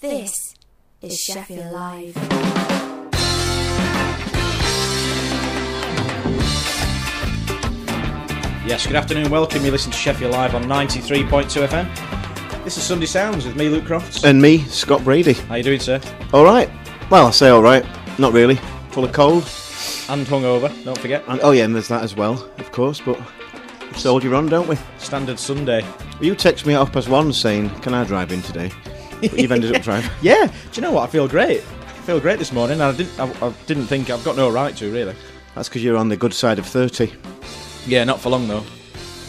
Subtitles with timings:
[0.00, 0.34] This
[1.00, 2.16] is Sheffield Live.
[8.66, 9.64] Yes, good afternoon, welcome.
[9.64, 12.64] You listen to Sheffield Live on 93.2 FM.
[12.64, 14.24] This is Sunday Sounds with me, Luke Crofts.
[14.24, 15.34] And me, Scott Brady.
[15.34, 16.00] How you doing, sir?
[16.32, 16.70] All right.
[17.10, 17.84] Well, I say all right.
[18.18, 18.56] Not really.
[18.90, 19.42] Full of cold.
[20.08, 21.22] And hungover, don't forget.
[21.28, 23.00] And, oh yeah, and there's that as well, of course.
[23.00, 23.20] But
[23.80, 24.76] we soldier on, don't we?
[24.98, 25.82] Standard Sunday.
[25.82, 28.70] Well, you text me at half past one saying, "Can I drive in today?"
[29.30, 30.10] But you've ended up driving.
[30.22, 31.08] Yeah, do you know what?
[31.08, 31.60] I feel great.
[31.60, 32.80] I feel great this morning.
[32.80, 33.18] and I didn't.
[33.18, 35.14] I, I didn't think I've got no right to really.
[35.54, 37.12] That's because you're on the good side of thirty.
[37.86, 38.64] Yeah, not for long though.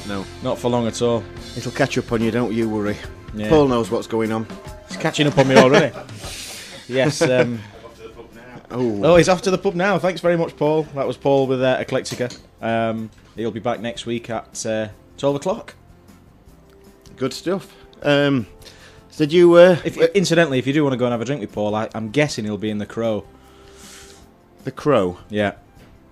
[0.07, 1.23] No, Not for long at all.
[1.57, 2.29] it'll catch up on you.
[2.31, 2.95] Don't you worry.
[3.33, 3.49] Yeah.
[3.49, 4.45] Paul knows what's going on.
[4.85, 5.95] It's catching up on me already.
[6.87, 7.21] yes.
[7.21, 7.59] Um,
[8.71, 9.97] Oh, oh, he's off to the pub now.
[9.99, 10.83] Thanks very much, Paul.
[10.95, 12.35] That was Paul with uh, Eclectica.
[12.61, 15.75] Um, he'll be back next week at uh, twelve o'clock.
[17.15, 17.73] good stuff.
[18.01, 18.47] Um,
[19.17, 19.53] did you?
[19.55, 21.75] Uh, If, incidentally, if you do want to go and have a drink with Paul,
[21.75, 23.25] I, I'm guessing he'll be in the Crow.
[24.63, 25.17] the Crow?
[25.29, 25.53] Yeah,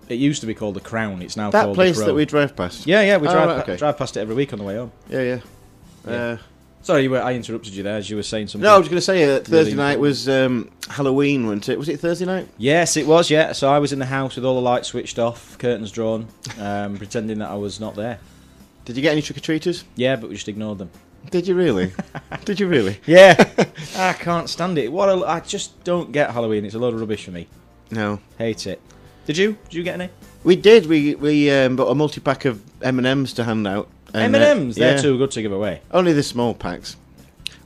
[0.10, 1.22] it used to be called the Crown.
[1.22, 2.08] It's now That called place the Crow.
[2.08, 2.86] that we drive past.
[2.88, 3.78] Yeah, yeah, we Oh, drive, right, pa- okay.
[3.78, 4.92] drive past it every week on the way home.
[5.10, 5.40] Yeah, yeah.
[6.08, 6.14] Yeah.
[6.14, 6.38] Uh,
[6.82, 8.66] Sorry, you were, I interrupted you there as you were saying something.
[8.66, 11.80] no, I was going to say uh, Thursday Really night was um, Halloween, wasn't it?
[11.80, 12.50] Was it Thursday night?
[12.58, 13.30] Yes, it was.
[13.30, 16.28] Yeah, so I was in the house with all the lights switched off, curtains drawn,
[16.60, 18.20] um, pretending that I was not there.
[18.84, 19.86] Did you get any trick or treaters?
[19.96, 20.90] Yeah, but we just ignored them.
[21.32, 21.92] Did you really?
[22.46, 23.00] Did you really?
[23.06, 23.36] Yeah,
[23.98, 24.92] I can't stand it.
[24.92, 26.66] What a, I just don't get Halloween.
[26.66, 27.48] It's a load of rubbish for me.
[27.92, 28.20] No.
[28.38, 28.82] Hate it.
[29.26, 29.58] Did you?
[29.66, 30.10] Did you get any?
[30.44, 30.86] We did.
[30.86, 33.88] We we um, bought a multi pack of M and M's to hand out.
[34.14, 34.76] M uh, and M's.
[34.76, 35.02] They're yeah.
[35.02, 35.82] too good to give away.
[35.92, 36.98] Only the small packs.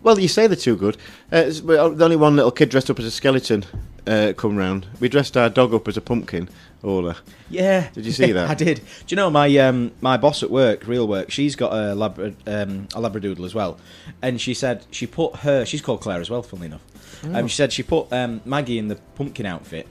[0.03, 0.95] Well, you say they're too good.
[1.31, 3.65] Uh, the only one little kid dressed up as a skeleton
[4.07, 4.87] uh, come round.
[4.99, 6.49] We dressed our dog up as a pumpkin.
[6.83, 7.17] Ola.
[7.49, 7.89] Yeah.
[7.93, 8.49] Did you see that?
[8.51, 8.77] I did.
[8.77, 11.31] Do you know my um, my boss at work, real work?
[11.31, 13.79] She's got a labra, um, a labradoodle as well,
[14.21, 15.65] and she said she put her.
[15.65, 16.83] She's called Claire as well, funnily enough.
[17.25, 17.39] Oh.
[17.39, 19.87] Um, she said she put um, Maggie in the pumpkin outfit,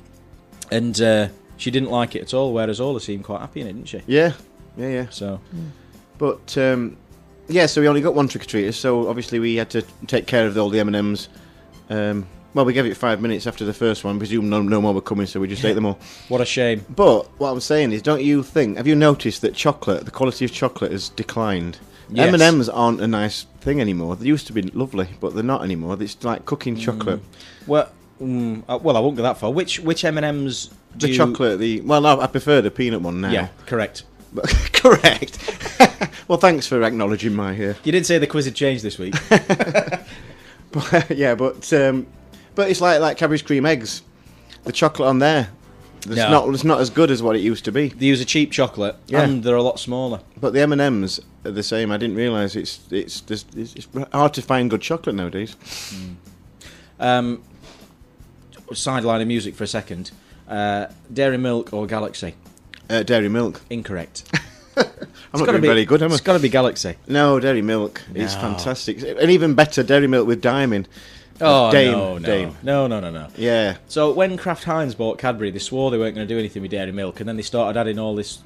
[0.71, 2.53] and uh, she didn't like it at all.
[2.55, 4.03] Whereas Ola seemed quite happy in it, didn't she?
[4.07, 4.33] Yeah,
[4.77, 5.07] yeah, yeah.
[5.11, 5.41] So
[6.19, 6.97] But um,
[7.49, 8.75] yeah, so we only got one trick or treater.
[8.75, 11.29] So obviously we had to take care of all the M and M's.
[12.57, 14.17] Well, we gave it five minutes after the first one.
[14.19, 15.99] Presume no, no more were coming, so we just ate them all.
[16.29, 16.87] what a shame.
[16.89, 18.79] But what I'm saying is, don't you think?
[18.79, 21.79] Have you noticed that chocolate, the quality of chocolate, has declined?
[22.09, 22.29] Yes.
[22.29, 24.17] M and M's aren't a nice thing anymore.
[24.17, 25.99] They used to be lovely, but they're not anymore.
[26.01, 27.21] It's like cooking chocolate.
[27.67, 29.53] Well, mm, uh, well, I won't go that far.
[29.53, 30.71] Which which M and M's?
[30.95, 33.33] The chocolate, the well, no, I prefer the peanut one now.
[33.33, 34.05] Yeah, correct.
[34.33, 35.39] But- correct.
[36.27, 37.51] well, thanks for acknowledging my.
[37.53, 39.15] Uh, You didn't say the quiz had changed this week.
[40.73, 42.07] but, yeah, but um,
[42.57, 44.03] but it's like like Cadbury's cream eggs.
[44.65, 45.51] The chocolate on there,
[46.07, 46.29] it's No.
[46.31, 47.89] not it's not as good as what it used to be.
[47.91, 49.23] they use a cheap chocolate, Yeah.
[49.23, 50.19] and they're a lot smaller.
[50.41, 51.93] But the M and M's are the same.
[51.93, 55.55] I didn't realise it's it's just, it's it's hard to find good chocolate nowadays.
[56.99, 57.43] Um,
[58.75, 60.11] sideline of music for a second.
[60.49, 62.35] Uh, Dairy Milk or Galaxy?
[62.89, 63.61] Uh, dairy milk.
[63.69, 64.23] Incorrect.
[64.77, 64.85] I'm
[65.41, 66.15] not doing be- very good, am I?
[66.15, 66.95] It's got to be Galaxy.
[67.09, 68.03] No, dairy milk.
[68.15, 68.41] It's No.
[68.43, 70.41] fantastic, and even better, dairy milk with
[70.73, 70.87] in.
[71.41, 72.57] Oh Daim, no, no, Daim.
[72.63, 73.29] no, no, no, no.
[73.37, 76.63] Yeah, So when Kraft Heinz bought Cadbury, they swore they weren't going to do anything
[76.63, 78.39] with Dairy Milk, and then they started adding all this,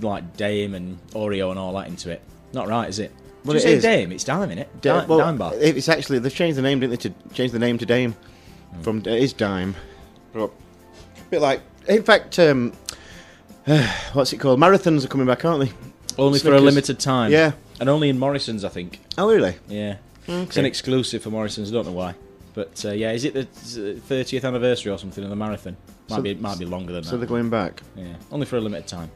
[0.00, 2.20] like Daim and Oreo and all that into it.
[2.52, 3.12] Not right, is it?
[3.44, 3.82] Well, Did you it say is.
[3.82, 4.12] Daim?
[4.12, 4.80] It's Dime in it.
[4.80, 5.52] Da- Dime, well, dime bar.
[5.56, 7.08] It's actually they've changed the name, didn't they?
[7.08, 8.12] To change the name to Daim
[8.74, 8.82] Hmm.
[8.82, 9.74] from it is Dime.
[10.32, 10.50] But, a
[11.30, 12.72] bit like, in fact, um,
[14.12, 14.60] what's it called?
[14.60, 15.72] Marathons are coming back, aren't they?
[16.18, 16.62] Only for a Snickers.
[16.62, 17.32] limited time.
[17.32, 17.52] Yeah.
[17.80, 19.00] and only in Morrisons, I think.
[19.18, 19.56] Oh, really?
[19.68, 19.96] Yeah,
[20.26, 21.70] it's an exclusive for Morrisons.
[21.70, 22.14] I don't know why,
[22.54, 25.76] but uh, yeah, is it the thirtieth anniversary or something of the marathon?
[26.08, 27.14] Might So- be, might be longer than So that.
[27.14, 27.82] So they're going back.
[27.96, 29.10] Yeah, only for a limited time.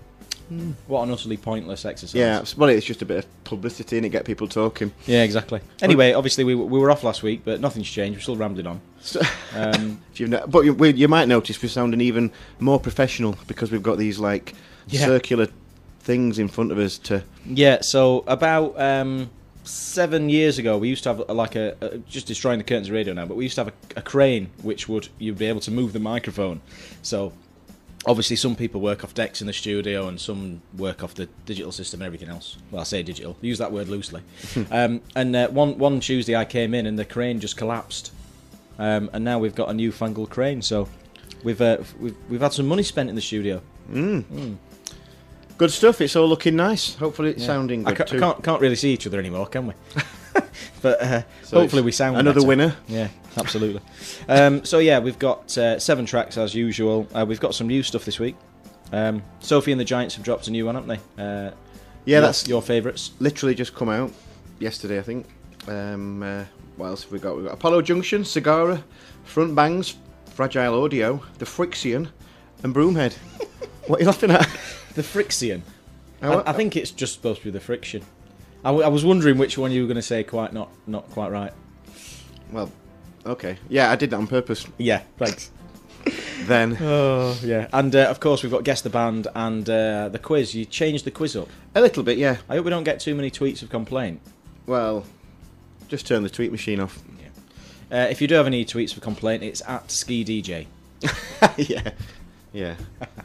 [0.87, 2.15] What an utterly pointless exercise.
[2.15, 4.93] Yeah, it's- well, it's just a bit of publicity and it get people talking.
[5.05, 5.61] Yeah, exactly.
[5.83, 8.19] Anyway, obviously we, we were off last week, but nothing's changed.
[8.19, 8.81] We're still rambling on.
[9.57, 10.01] Um,
[10.49, 12.31] but you, we, you might notice we're sounding even
[12.61, 14.55] more professional because we've got these like
[14.89, 15.07] Yeah.
[15.07, 15.49] circular
[16.01, 17.25] things in front of us to.
[17.45, 19.31] yeah, so about um,
[19.67, 22.91] seven years ago, we used to have uh, like a, a just destroying the curtains
[22.91, 25.61] radio now, but we used to have a, a crane which would you'd be able
[25.61, 26.61] to move the microphone.
[27.03, 27.33] So
[28.07, 31.73] obviously, some people work off decks in the studio, and some work off the digital
[31.73, 32.57] system and everything else.
[32.71, 34.23] Well, I say digital, use that word loosely.
[34.71, 38.13] um, and uh, one one Tuesday, I came in and the crane just collapsed,
[38.79, 40.63] um, and now we've got a newfangled crane.
[40.63, 40.89] So.
[41.45, 43.63] We've, uh, we've we've had some money spent in the studio.
[45.59, 46.01] Good stuff.
[46.01, 46.95] It's all looking nice.
[46.97, 47.47] Hopefully, it's Yeah.
[47.47, 48.19] sounding I good ca- too.
[48.21, 49.75] can't, can't really see each other anymore, can we?
[50.83, 52.47] but uh, So hopefully we sound another better.
[52.49, 52.77] winner.
[52.89, 53.09] Yeah,
[53.39, 53.81] absolutely.
[54.29, 57.09] um, so yeah, we've got uh, seven tracks as usual.
[57.15, 58.37] Uh, we've got some new stuff this week.
[58.93, 61.23] Um, Sophie and the Giants have dropped a new one, haven't they?
[61.23, 61.51] Uh,
[62.05, 63.13] Yeah, your- that's your favourites.
[63.19, 64.13] literally just come out
[64.59, 65.27] yesterday, I think.
[65.69, 66.45] Um, uh,
[66.77, 67.35] what else have we got?
[67.35, 68.83] We've got Apollo Junction, Sagara,
[69.25, 69.97] Front Bangs,
[70.35, 72.09] Fragile Audio, The Frixion,
[72.63, 73.15] and Broomhead.
[73.87, 74.47] what are you laughing at?
[74.97, 75.63] The Frixion.
[76.23, 76.51] Oh, I.
[76.51, 78.03] I think it's just supposed to be the friction.
[78.65, 80.25] I, w- I was wondering which one you were going to say.
[80.25, 81.53] Quite not, not quite right.
[82.51, 82.73] Well,
[83.25, 83.59] okay.
[83.69, 84.67] Yeah, I did that on purpose.
[84.79, 85.51] Yeah, thanks.
[86.43, 87.67] Then Oh, yeah.
[87.73, 90.55] And uh, of course, we've got guess the band and uh, the quiz.
[90.55, 91.49] You changed the quiz up.
[91.75, 92.37] a little bit, yeah.
[92.49, 94.21] I hope we don't get too many tweets of complaint.
[94.67, 95.05] Well,
[95.89, 97.03] just turn the tweet machine off.
[97.91, 100.67] Uh, if you do have any tweets of complaint, it's at Ski DJ.
[101.57, 101.91] yeah,
[102.53, 102.75] yeah.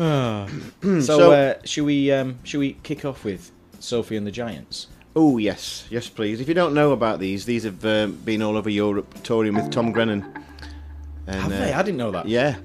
[0.00, 4.86] So, So- uh, should we um, should we kick off with Sophie and the Giants?
[5.14, 6.40] Oh yes, yes, please.
[6.40, 9.70] If you don't know about these, these have um, been all over Europe touring with
[9.70, 10.24] Tom Grennan.
[11.26, 11.72] And, Have they?
[11.72, 12.26] I didn't know that.
[12.26, 12.56] Yeah.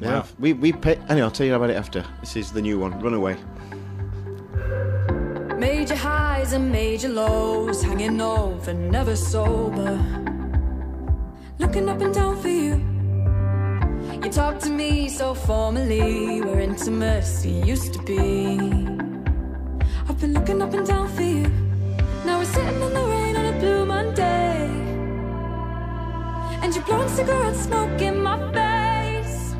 [0.00, 0.20] Yeah.
[0.20, 0.24] Wow.
[0.40, 1.22] We we pay, anyway.
[1.22, 2.04] I'll tell you about it after.
[2.20, 3.36] This is the new one, Runaway.
[5.58, 9.96] Major highs and major lows, hanging over, never sober.
[11.58, 12.80] Looking up and down for you.
[14.32, 18.58] Talk to me so formally, where intimacy used to be.
[20.08, 21.52] I've been looking up and down for you.
[22.24, 24.70] Now we're sitting in the rain on a blue Monday.
[26.62, 29.54] And you're blowing cigarette smoke in my face.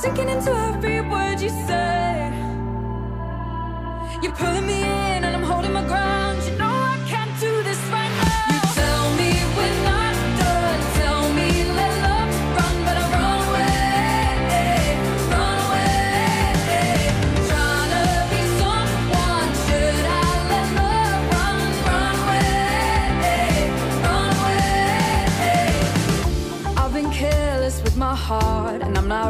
[0.00, 2.32] Sinking into every word you say.
[4.22, 6.44] You're pulling me in and I'm holding my ground.
[6.44, 6.69] You know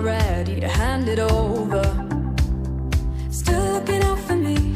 [0.02, 1.82] ready to hand it over.
[3.30, 4.74] Still looking out for me.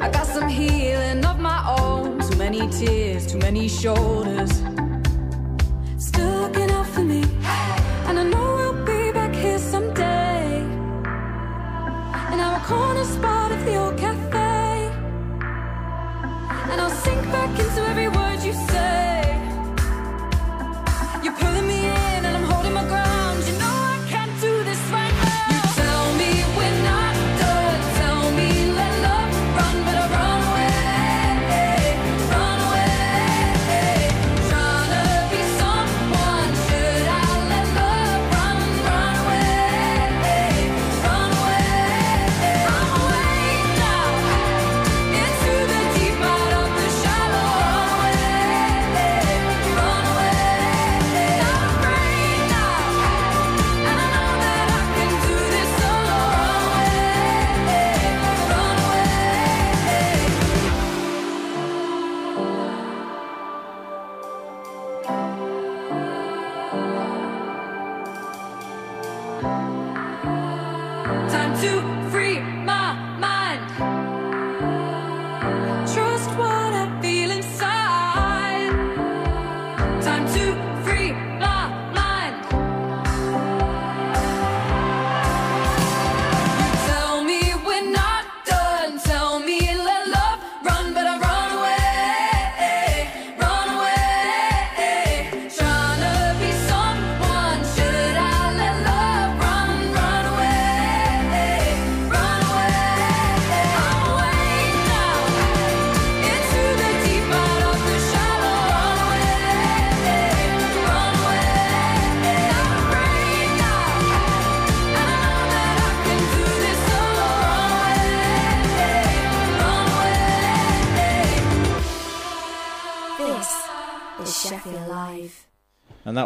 [0.00, 2.20] I got some healing of my own.
[2.20, 4.50] Too many tears, too many shoulders.
[5.98, 7.22] Still looking out for me.
[8.06, 10.60] And I know we'll be back here someday.
[12.32, 14.90] In our corner spot of the old cafe.
[16.70, 19.23] And I'll sink back into every word you say.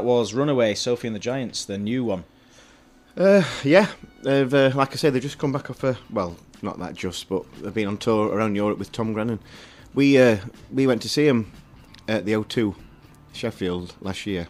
[0.09, 2.25] Was Runaway, Sophie and the Giants, the new one.
[3.15, 3.89] Uh, yeah,
[4.23, 7.29] they've uh, like I say, they've just come back off a well, not that just,
[7.29, 9.39] but they've been on tour around Europe with Tom Grennan.
[9.95, 10.39] We uh,
[10.73, 11.53] we went to see him
[12.09, 12.75] at the O2
[13.35, 14.49] Sheffield last year.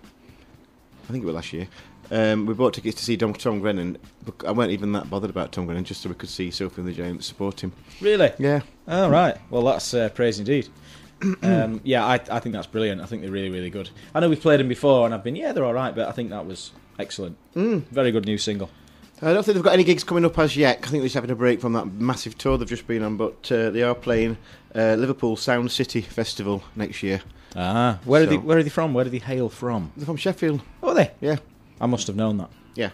[1.08, 1.66] I think it was last year.
[2.10, 3.98] Um, we bought tickets to see Tom, Tom Grennan.
[4.24, 6.82] But I weren't even that bothered about Tom Grennan, just so we could see Sophie
[6.82, 7.72] and the Giants support him.
[8.00, 8.32] Really?
[8.38, 9.36] Yeah, Oh, right.
[9.50, 10.68] Well, that's uh, praise indeed.
[11.42, 13.00] um, yeah, I, I think that's brilliant.
[13.00, 13.90] I think they're really, really good.
[14.14, 16.12] I know we've played them before, and I've been, yeah, they're all right, but I
[16.12, 17.36] think that was excellent.
[17.54, 17.82] Mm.
[17.88, 18.70] Very good new single.
[19.20, 20.78] I don't think they've got any gigs coming up as yet.
[20.78, 23.16] I think they're just having a break from that massive tour they've just been on,
[23.16, 24.38] but uh, they are playing
[24.76, 27.20] uh, Liverpool Sound City Festival next year.
[27.56, 28.36] Ah, where are they?
[28.36, 28.94] Where are they from?
[28.94, 29.90] Where do they hail from?
[29.96, 30.60] They're from Sheffield.
[30.82, 31.10] Oh, are they?
[31.20, 31.36] Yeah,
[31.80, 32.50] I must have known that.
[32.76, 32.90] yeah.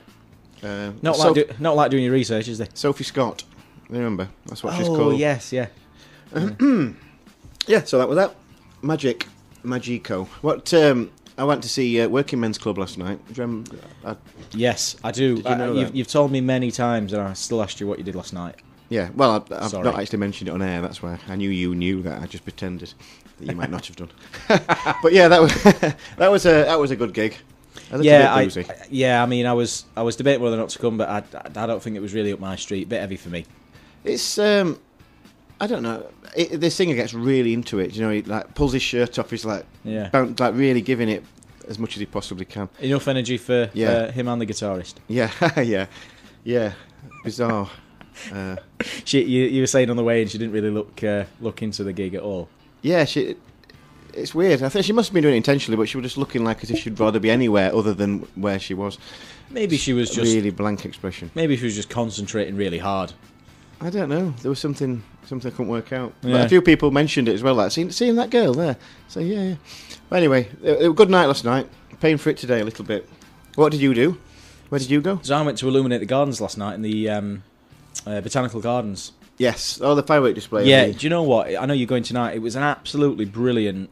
[0.63, 2.69] Uh, Not like do, not like doing your research, is they?
[2.73, 3.45] Sophie Scott.
[3.91, 5.19] Remember, that's what she's oh, called.
[5.19, 5.67] yes, yeah.
[7.67, 8.35] Yeah, so that was that.
[8.83, 9.27] Magic,
[9.63, 10.25] Magico.
[10.43, 10.73] What?
[10.75, 13.19] Um, I went to see uh, Working Men's Club last night.
[13.35, 13.65] You?
[14.05, 14.17] I,
[14.53, 15.37] Yes, I do.
[15.37, 15.75] You know Uh, that?
[15.75, 18.33] you've, you've told me many times, and I still asked you what you did last
[18.33, 18.57] night.
[18.89, 19.09] yeah.
[19.17, 19.85] Well, I, I've Sorry.
[19.85, 20.81] not actually mentioned it on air.
[20.81, 22.23] That's why I knew you knew that.
[22.23, 22.93] I just pretended
[23.41, 24.11] that you might not have done.
[25.03, 25.53] but yeah, that was
[26.19, 27.37] that was a that was a good gig.
[27.91, 28.49] A yeah, I,
[28.91, 29.23] yeah.
[29.23, 31.65] I mean, I was I was debating whether or not to come, but I, I,
[31.65, 32.85] I don't think it was really up my street.
[32.85, 33.45] A Bit heavy for me.
[34.05, 34.79] It's um,
[35.61, 36.07] I don't know.
[36.37, 37.95] It, the singer gets really into it.
[37.95, 39.31] You know, he like pulls his shirt off.
[39.31, 40.09] He's like, Yeah.
[40.11, 41.23] boun- like really giving it
[41.69, 42.69] as much as he possibly can.
[42.81, 43.89] Enough energy for Yeah.
[43.91, 44.95] uh, him and the guitarist.
[45.09, 45.31] Yeah,
[45.63, 45.87] yeah,
[46.45, 46.73] yeah.
[47.25, 47.71] Bizarre.
[48.33, 48.57] Uh,
[49.05, 51.63] She, you, you were saying on the way, and she didn't really look uh, look
[51.63, 52.49] into the gig at all.
[52.83, 53.37] yeah, she.
[54.13, 54.63] It's weird.
[54.63, 56.63] I think she must have been doing it intentionally, but she was just looking like
[56.63, 58.97] as if she'd rather be anywhere other than where she was.
[59.51, 61.33] Maybe she was just really blank expression.
[61.35, 63.13] maybe she was just concentrating really hard.
[63.81, 64.31] I don't know.
[64.43, 66.13] There was something something I couldn't work out.
[66.21, 67.55] But a few people mentioned it as well.
[67.55, 68.77] Like seeing, seeing that girl there.
[69.09, 69.43] So yeah.
[69.43, 69.55] yeah.
[70.09, 71.69] But anyway, it, it good night last night.
[72.01, 73.09] Paying for it today a little bit.
[73.55, 74.21] What did you do?
[74.69, 75.21] Where did you go?
[75.23, 77.45] So I went to illuminate the gardens last night in the um,
[78.07, 79.13] uh, botanical gardens.
[79.39, 79.81] Yes.
[79.83, 80.67] Oh, the firework display.
[80.67, 81.55] Yeah, do you know what?
[81.57, 82.35] I know you're going tonight.
[82.35, 83.91] It was an absolutely brilliant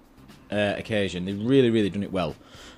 [0.51, 1.25] uh, occasion.
[1.25, 2.37] They've really, really done it well.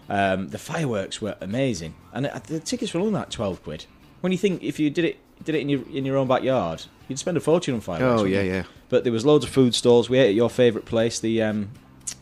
[0.08, 3.86] Um, the fireworks were amazing, and uh, the tickets were only like twelve quid.
[4.20, 6.84] When you think if you did it did it in your in your own backyard,
[7.08, 8.22] you'd spend a fortune on fireworks.
[8.22, 8.50] Oh yeah, you?
[8.52, 8.62] yeah.
[8.88, 10.08] But there was loads of food stalls.
[10.10, 11.70] We ate at your favourite place, the um,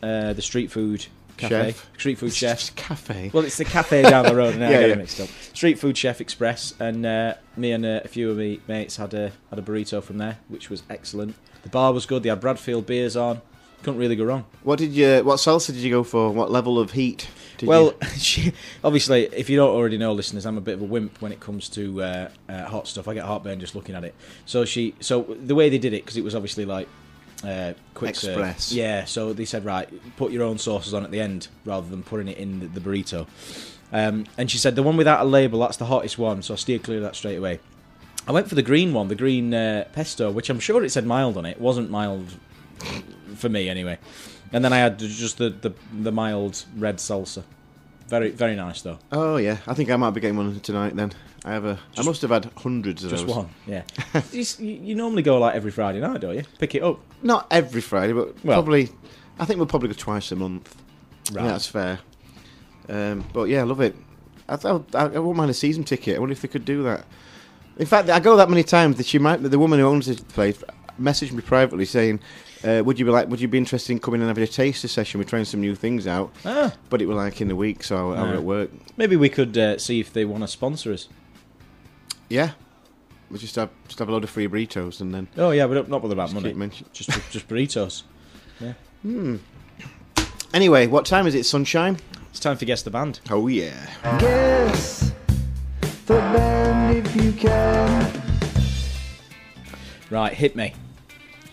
[0.01, 1.05] uh, the street food
[1.37, 1.89] cafe, Chef.
[1.97, 2.75] street food chef.
[2.75, 3.31] Cafe.
[3.33, 4.95] Well, it's the cafe down the road, I Yeah, get yeah.
[4.95, 5.29] mixed up.
[5.53, 9.13] Street Food Chef Express, and uh, me and uh, a few of my mates had
[9.13, 11.35] a had a burrito from there, which was excellent.
[11.63, 12.23] The bar was good.
[12.23, 13.41] They had Bradfield beers on.
[13.83, 14.45] Couldn't really go wrong.
[14.63, 15.23] What did you?
[15.23, 16.31] What salsa did you go for?
[16.31, 17.27] What level of heat?
[17.57, 18.07] Did well, you?
[18.17, 21.31] she, obviously, if you don't already know, listeners, I'm a bit of a wimp when
[21.31, 23.07] it comes to uh, uh, hot stuff.
[23.07, 24.15] I get heartburn just looking at it.
[24.45, 26.87] So she, so the way they did it, because it was obviously like
[27.43, 28.37] uh, quick serve.
[28.37, 28.71] Express.
[28.71, 29.05] Yeah.
[29.05, 32.27] So they said, right, put your own sauces on at the end rather than putting
[32.27, 33.27] it in the, the burrito.
[33.91, 36.41] Um, and she said the one without a label, that's the hottest one.
[36.41, 37.59] So I steer clear of that straight away.
[38.27, 41.05] I went for the green one, the green uh, pesto, which I'm sure it said
[41.05, 41.51] mild on it.
[41.51, 42.37] It wasn't mild
[43.35, 43.97] for me anyway.
[44.51, 47.43] And then I had just the, the, the mild red salsa.
[48.07, 48.99] Very very nice though.
[49.11, 50.95] oh yeah, I think I might be getting one tonight.
[50.95, 51.13] Then
[51.45, 51.71] I have a.
[51.71, 53.35] I Just- must have had hundreds of Just those.
[53.35, 53.83] one, yeah.
[54.31, 56.43] you, you normally go like every Friday night, don't you?
[56.59, 56.99] Pick it up.
[57.23, 58.89] Not every Friday, but Well- probably.
[59.39, 60.75] I think we'll probably go twice a month.
[61.31, 61.43] Right.
[61.45, 61.99] Yeah, that's fair.
[62.89, 63.95] Um, but yeah, I love it.
[64.47, 66.17] I thought I, I wouldn't mind a season ticket.
[66.17, 67.05] I wonder if they could do that.
[67.77, 69.37] In fact, I go that many times that she might.
[69.37, 70.61] The woman who owns the place
[71.01, 72.19] messaged me privately saying,
[72.63, 73.27] uh, "Would you be like?
[73.29, 75.19] Would you be interested in coming and having a taster session?
[75.19, 78.11] We're trying some new things out." Ah, But it was like in the week, so
[78.13, 78.69] I, I was at work.
[78.97, 81.07] maybe we could uh, see if they want to sponsor us.
[82.29, 82.51] Yeah,
[83.29, 85.75] we just have just have a load of free burritos and then Oh yeah, we
[85.75, 86.71] don't not bother about just money.
[86.93, 88.03] Just just burritos.
[88.59, 88.73] Yeah.
[89.01, 89.37] Hmm.
[90.53, 91.45] Anyway, what time is it?
[91.45, 91.97] Sunshine.
[92.29, 93.19] It's time for guess the band.
[93.29, 93.87] Oh yeah.
[94.19, 95.11] Guess
[96.05, 98.21] the band if you can.
[100.09, 100.73] Right, hit me,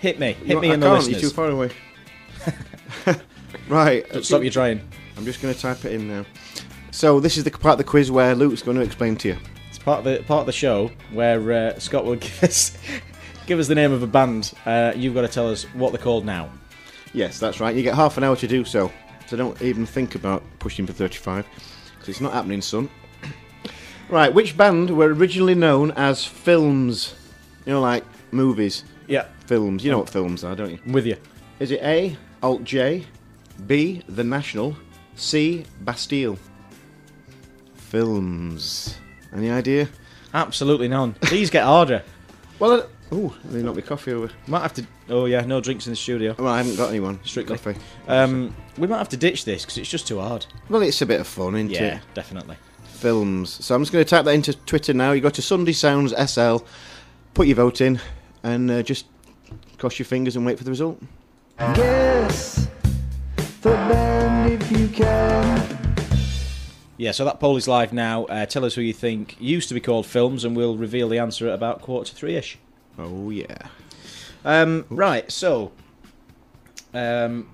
[0.00, 1.22] hit me, hit You- me I and the listeners.
[1.22, 1.70] You're too far away.
[3.68, 4.08] right.
[4.10, 4.80] Don't stop you trying.
[5.16, 6.24] I'm just going to type it in now.
[6.90, 9.38] So this is the part of the quiz where Luke's going to explain to you.
[9.68, 12.76] It's part of the part of the show where uh, Scott will give us
[13.46, 14.52] give us the name of a band.
[14.66, 16.50] Uh, you've got to tell us what they're called now.
[17.12, 17.74] Yes, that's right.
[17.74, 18.90] You get half an hour to do so.
[19.26, 21.46] So don't even think about pushing for 35
[21.94, 22.88] because it's not happening, son.
[24.08, 24.32] right.
[24.32, 27.14] Which band were originally known as Films?
[27.66, 29.84] You know, like movies, Yeah, films.
[29.84, 30.78] You know what films are, don't you?
[30.86, 31.16] I'm with you.
[31.58, 32.16] Is it A.
[32.40, 33.04] Alt J,
[33.66, 34.00] B.
[34.08, 34.76] The National,
[35.16, 35.64] C.
[35.80, 36.38] Bastille?
[37.74, 38.96] Films.
[39.34, 39.88] Any idea?
[40.32, 41.16] Absolutely none.
[41.30, 42.04] These get harder.
[42.60, 44.30] Well, uh, oh, they knocked my coffee over.
[44.46, 44.86] Might have to.
[45.08, 46.36] Oh yeah, no drinks in the studio.
[46.38, 47.18] Well, I haven't got anyone.
[47.24, 47.56] Strictly.
[47.58, 47.80] Coffee.
[48.06, 50.46] Um, we might have to ditch this because it's just too hard.
[50.68, 51.80] Well, it's a bit of fun, isn't it?
[51.80, 52.02] Yeah, it?
[52.14, 52.56] definitely.
[52.84, 53.50] Films.
[53.64, 55.10] So I'm just going to type that into Twitter now.
[55.10, 56.58] You go to Sunday Sounds SL,
[57.34, 58.00] put your vote in,
[58.44, 59.06] and uh, just
[59.80, 61.02] cross your fingers and wait for the result.
[61.58, 62.68] Guess
[63.62, 65.78] the band if you can.
[66.98, 68.24] Yeah, so that poll is live now.
[68.26, 71.18] Uh, tell us who you think used to be called films, and we'll reveal the
[71.18, 72.58] answer at about quarter to three ish.
[72.98, 73.68] Oh yeah.
[74.44, 75.72] Um, right, so
[76.92, 77.48] um,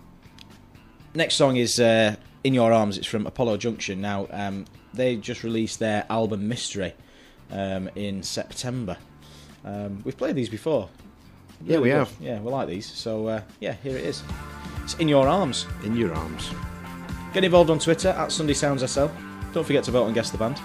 [1.14, 4.00] next song is uh, "In Your Arms." It's from Apollo Junction.
[4.00, 6.95] Now um, they just released their album Mystery
[7.52, 8.97] um, in September.
[9.64, 10.88] Um, we've played these before.
[11.64, 11.96] Yeah, we good.
[11.98, 12.12] have.
[12.20, 12.86] Yeah, we like these.
[12.86, 14.22] So uh, yeah, here it is.
[14.84, 16.50] It's "In Your Arms." In your arms.
[17.32, 19.06] Get involved on Twitter at Sunday Sounds SL.
[19.52, 20.58] Don't forget to vote and guess the band.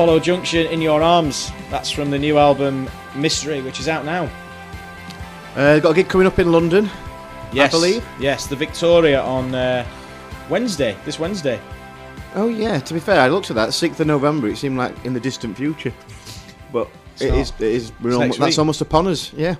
[0.00, 1.52] Apollo Junction in Your Arms.
[1.68, 4.30] That's from the new album Mystery, which is out now.
[5.54, 6.88] Uh, got a gig coming up in London.
[7.52, 8.02] Yes, believe.
[8.18, 9.86] Yes, the Victoria on uh,
[10.48, 10.96] Wednesday.
[11.04, 11.60] This Wednesday.
[12.34, 12.78] Oh yeah.
[12.78, 14.48] To be fair, I looked at that sixth of November.
[14.48, 15.92] It seemed like in the distant future,
[16.72, 17.38] but It's it not.
[17.38, 17.50] is.
[17.50, 17.92] It is.
[18.02, 19.34] It's that's almost upon us.
[19.34, 19.56] Yeah.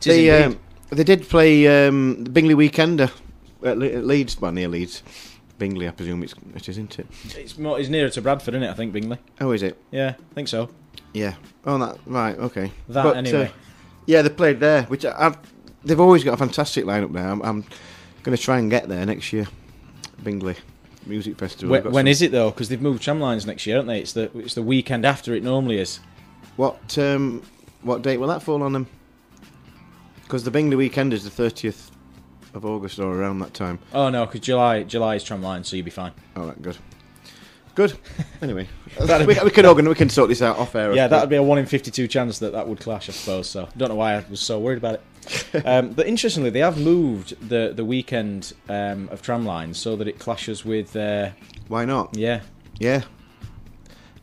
[0.00, 0.58] They um,
[0.90, 3.12] they did play um, the Bingley Weekender
[3.62, 5.04] at, Le- at Leeds, well near Leeds.
[5.58, 7.06] Bingley, I presume it's it is, isn't it?
[7.36, 7.78] it's more.
[7.80, 8.70] It's nearer to Bradford, isn't it?
[8.70, 9.18] I think Bingley.
[9.40, 9.76] Oh, is it?
[9.90, 10.68] Yeah, I think so.
[11.12, 11.34] Yeah.
[11.64, 12.36] Oh, that right.
[12.38, 12.70] Okay.
[12.88, 13.50] That But, uh, anyway.
[14.06, 15.38] yeah, they played there, which I, I've,
[15.84, 17.26] they've always got a fantastic lineup there.
[17.26, 17.62] I'm, I'm
[18.22, 19.46] going to try and get there next year.
[20.22, 20.56] Bingley
[21.06, 21.70] Music Festival.
[21.70, 22.50] When, when is it though?
[22.50, 24.00] Because they've moved tramlines next year, haven't they?
[24.00, 26.00] It's the it's the weekend after it normally is.
[26.56, 27.42] What um,
[27.82, 28.86] what date will that fall on them?
[30.22, 31.90] Because the Bingley weekend is the thirtieth
[32.56, 33.78] of August or around that time.
[33.92, 36.12] Oh no, because July July is tramline, so you'll be fine.
[36.36, 36.76] All right, good,
[37.74, 37.96] good.
[38.42, 38.68] Anyway,
[39.00, 40.92] we, we can organise, we can sort this out off air.
[40.94, 43.48] Yeah, that would be a one in fifty-two chance that that would clash, I suppose.
[43.48, 45.00] So don't know why I was so worried about
[45.54, 45.64] it.
[45.66, 50.18] um, but interestingly, they have moved the the weekend um, of tramlines so that it
[50.18, 50.94] clashes with.
[50.96, 51.30] Uh,
[51.68, 52.16] Y Not?
[52.16, 52.42] yeah,
[52.78, 53.02] Yeah,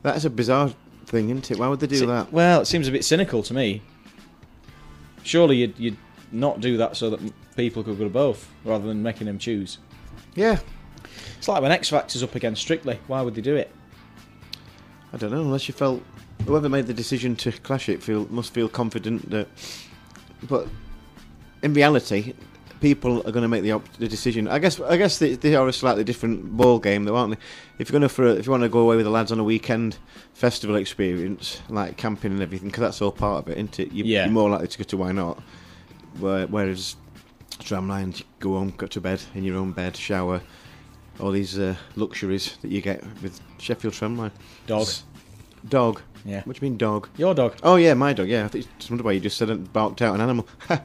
[0.04, 0.72] that's a bizarre
[1.08, 1.60] thing, isn't it?
[1.60, 2.32] Why would they do Se- that?
[2.32, 3.82] Well, it seems a bit cynical to me.
[5.24, 5.98] Surely you'd, you'd
[6.34, 7.20] not do that so that
[7.56, 9.78] people could go to both, rather than making them choose.
[10.36, 10.60] Yeah,
[11.38, 13.00] It's like when X Factor's up against Strictly.
[13.08, 13.72] Why would they do it?
[15.14, 15.42] I don't know.
[15.42, 16.02] Unless you felt
[16.46, 19.48] whoever made the decision to clash it feel must feel confident that.
[20.48, 20.68] But
[21.62, 22.34] in reality,
[22.82, 24.48] people are going to make the, op- the decision.
[24.48, 24.80] I guess.
[24.80, 27.42] I guess they, they are a slightly different ball game, though, aren't they?
[27.78, 29.32] If you're going to for a, if you want to go away with the lads
[29.32, 29.98] on a weekend
[30.34, 33.92] festival experience, like camping and everything, because that's all part of it, isn't it?
[33.92, 34.24] You, Yeah.
[34.26, 35.42] You're more likely to go to Y Not.
[36.20, 36.96] Where, whereas
[37.60, 40.42] tramlines, you go home, go to bed in your own bed, shower,
[41.20, 44.32] all these uh, luxuries that you get with Sheffield tramline.
[44.68, 44.82] Dog.
[44.84, 45.04] S-
[45.68, 46.02] Dog.
[46.26, 46.42] Yeah.
[46.46, 47.10] What do you mean dog?
[47.18, 47.56] Your dog.
[47.64, 48.28] Oh yeah, my dog.
[48.30, 50.48] Yeah, I think just wonder why you just said it barked out an animal.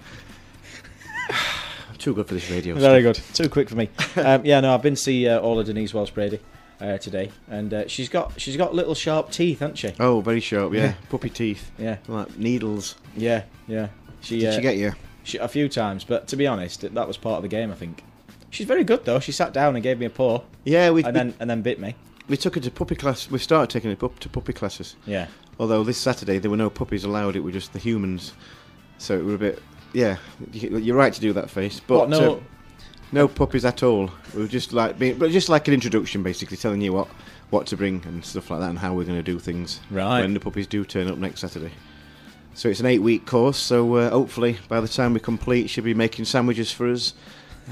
[1.98, 2.74] Too good for this radio.
[2.76, 3.26] Very stuff.
[3.26, 3.34] good.
[3.44, 3.90] Too quick for me.
[4.16, 6.38] um, yeah, no, I've been to see uh, all of Denise Wells Brady
[6.80, 9.92] uh, today, and uh, she's got she's got little sharp teeth, hasn't she?
[9.98, 10.72] Oh, very sharp.
[10.74, 12.94] Yeah, puppy teeth, Yeah, like needles.
[13.16, 13.88] yeah, yeah.
[14.20, 14.92] She, Did uh, she get you?
[15.28, 17.70] She a few times, but to be honest, that was part of the game.
[17.70, 18.02] I think
[18.50, 19.20] she's very good though.
[19.20, 21.62] She sat down and gave me a paw, Yeah, we and we, then and then
[21.62, 21.94] bit me.
[22.28, 23.30] we took her to puppy class.
[23.30, 24.96] We started taking her up to puppy classes.
[25.06, 25.26] Yeah,
[25.60, 27.36] Although this Saturday there were no puppies allowed.
[27.36, 28.32] It were just the humans.
[28.98, 29.62] So it were a bit.
[29.92, 30.16] Yeah,
[30.52, 31.80] you- you're right to do that face.
[31.80, 32.40] But What, no- uh,
[33.12, 34.10] no puppies at all.
[34.34, 37.08] We were just like being, but just like an introduction, basically telling you what
[37.50, 40.20] what to bring and stuff like that, and how we're going to do things Right.
[40.20, 41.70] when the puppies do turn up next Saturday.
[42.58, 43.56] So it's an eight week course.
[43.56, 47.14] So uh, hopefully by the time we complete, she'll be making sandwiches for us,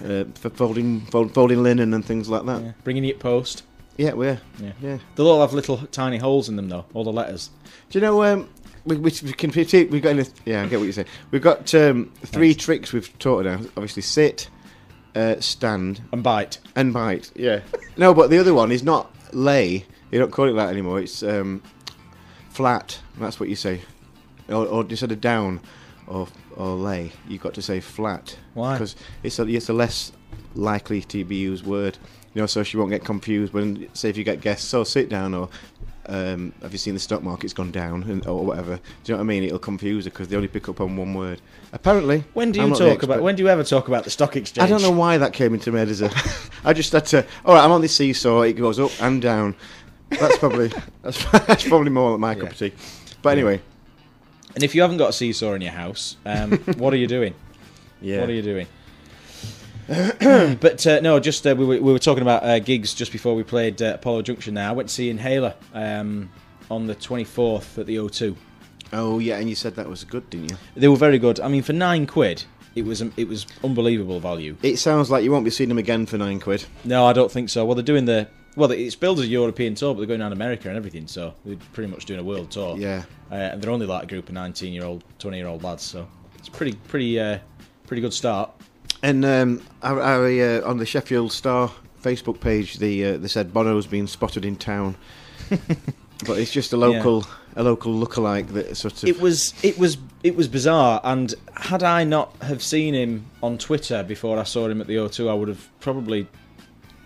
[0.05, 2.63] uh, for folding fold, folding linen and things like that.
[2.63, 2.73] yeah.
[2.85, 3.65] bringing you at post.
[3.97, 4.73] Yeah, we're Yeah.
[4.81, 4.99] yeah.
[5.17, 6.85] They'll all have little tiny holes in them though.
[6.95, 7.51] All the letters.
[7.91, 8.49] Do you know um,
[8.85, 11.09] we, we, we can we've got yeah I get what you're saying.
[11.33, 13.65] We've got um, three tricks we've taught her now.
[13.77, 14.49] Obviously, sit,
[15.17, 16.59] uh, stand, And bite.
[16.77, 17.33] and bite.
[17.35, 17.63] Yeah.
[17.97, 19.85] no, but the other one is not lay.
[20.13, 21.01] You don't call it that anymore.
[21.01, 21.61] It's um,
[22.51, 23.01] flat.
[23.19, 23.81] That's what you say.
[24.49, 25.61] Or, or instead of down
[26.07, 28.37] or or lay, you've got to say flat.
[28.55, 28.75] Why?
[28.75, 30.13] Because it's a, it's a less
[30.55, 31.99] likely to be used word.
[32.35, 35.09] You know, so she won't get confused when, say, if you get guests, so sit
[35.09, 35.49] down or.
[36.09, 38.77] Um, have you seen the stock market's gone down and, or whatever?
[38.77, 39.43] Do you know what I mean?
[39.43, 41.41] It'll confuse her because they only pick up on one word.
[41.73, 43.23] Apparently, When do you talk about?
[43.23, 44.65] When do you ever talk about the stock exchange?
[44.65, 46.13] I don't know why that came into my head as a.
[46.65, 47.27] I just had to.
[47.45, 48.43] All right, I'm on this seesaw.
[48.43, 49.57] It goes up and down.
[50.11, 50.71] That's probably
[51.03, 52.73] that's, that's probably more like my cup of tea.
[53.21, 53.61] But anyway,
[54.57, 57.35] And if you haven't got a seesaw in your house, um, what are you doing?
[58.01, 58.21] yeah.
[58.21, 58.67] What are you doing?
[60.59, 63.37] but uh, no, just uh, we, were, we were talking about uh, gigs just before
[63.37, 64.55] we played uh, Apollo Junction.
[64.55, 66.31] Now I went to see Inhaler um,
[66.71, 68.35] on the 24th at the O2.
[68.93, 70.57] Oh yeah, and you said that was good, didn't you?
[70.75, 71.39] They were very good.
[71.39, 74.57] I mean, for nine quid, it was um, it was unbelievable value.
[74.63, 76.65] It sounds like you won't be seeing them again for nine quid.
[76.85, 77.65] No, I don't think so.
[77.65, 78.71] Well, they're doing the well.
[78.71, 81.07] It's billed as a European tour, but they're going down America and everything.
[81.07, 82.77] So they're pretty much doing a world tour.
[82.79, 83.05] Yeah.
[83.31, 85.83] Uh, and they're only like a group of 19 year old, 20 year old lads.
[85.83, 86.07] So
[86.39, 87.39] it's pretty pretty uh,
[87.87, 88.51] pretty good start.
[89.03, 91.71] And um, I, I, uh, on the Sheffield Star
[92.03, 94.97] Facebook page, the uh, they said Bono's been spotted in town,
[95.51, 99.09] but it's just a local a local lookalike that sort of.
[99.09, 103.59] It was it was it was bizarre, and had I not have seen him on
[103.59, 106.27] Twitter before I saw him at the O2, I would have probably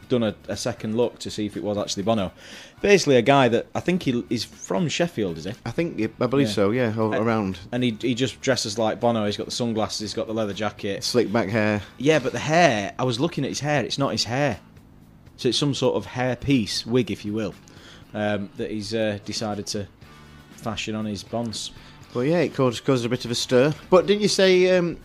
[0.08, 2.32] done a, a second look to see if it was actually Bono.
[2.82, 5.52] Basically, a guy that I think he is from Sheffield, is he?
[5.66, 6.52] I think I believe Yeah.
[6.54, 6.70] so.
[6.70, 9.26] Yeah, Uh, around And he he just dresses like Bono.
[9.26, 11.04] He's got the sunglasses, he's got the leather jacket.
[11.04, 11.82] slick back hair.
[11.98, 12.92] Yeah, but the hair.
[12.98, 13.84] I was looking at his hair.
[13.84, 14.60] It's not his hair.
[15.36, 17.54] So it's some sort of hair piece, wig, if you will.
[18.12, 19.86] um, that he's uh, decided to
[20.56, 21.70] fashion on his bonds.
[22.12, 23.72] But yeah, it caused, caused a bit of a stir.
[23.88, 24.96] But didn't you say um,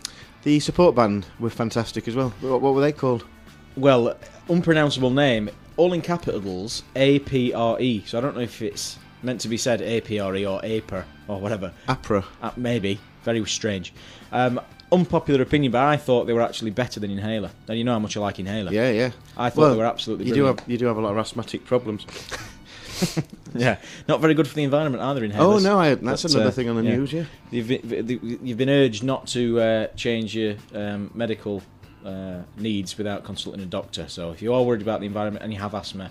[0.42, 2.30] the support band were fantastic as well?
[2.40, 3.24] What, what were they called?
[3.76, 4.16] Well,
[4.48, 8.02] unpronounceable name, all in capitals, A P R E.
[8.06, 10.60] So I don't know if it's meant to be said A P R E or
[10.62, 11.72] APR or whatever.
[11.88, 12.24] APRA.
[12.42, 12.98] Uh, maybe.
[13.22, 13.92] Very strange.
[14.30, 14.60] Um,
[14.92, 17.50] unpopular opinion, but I thought they were actually better than Inhaler.
[17.68, 18.72] And you know how much I like Inhaler.
[18.72, 19.10] Yeah, yeah.
[19.36, 21.18] I thought Well, they were absolutely You do have you do have a lot of
[21.18, 22.06] asthmatic problems.
[23.54, 25.26] Yeah, not very good for the environment either.
[25.26, 25.38] Inhalers.
[25.38, 26.96] Oh no, I, that's But, another uh, thing on the yeah.
[26.96, 27.12] news.
[27.12, 27.24] Yeah.
[27.50, 31.62] You've been, you've been urged not to uh, change your um, medical
[32.06, 34.08] uh, needs without consulting a doctor.
[34.08, 36.10] So if you are worried about the environment and you have asthma,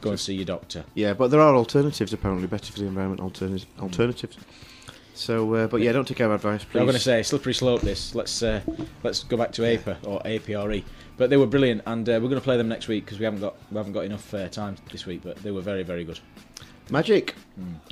[0.00, 0.84] go and see your doctor.
[0.94, 3.20] Yeah, but there are alternatives apparently better for the environment.
[3.20, 3.66] Alternatives.
[3.80, 4.38] Alternatives.
[5.14, 6.80] So, uh, but yeah, don't take our advice, please.
[6.80, 7.80] I'm going to say slippery slope.
[7.80, 8.60] This let's uh,
[9.02, 10.84] let's go back to APA or APRE.
[11.16, 13.24] But they were brilliant, and uh, we're going to play them next week because we
[13.24, 15.22] haven't got we haven't got enough uh, time this week.
[15.24, 16.20] But they were very very good.
[16.90, 17.34] Magic.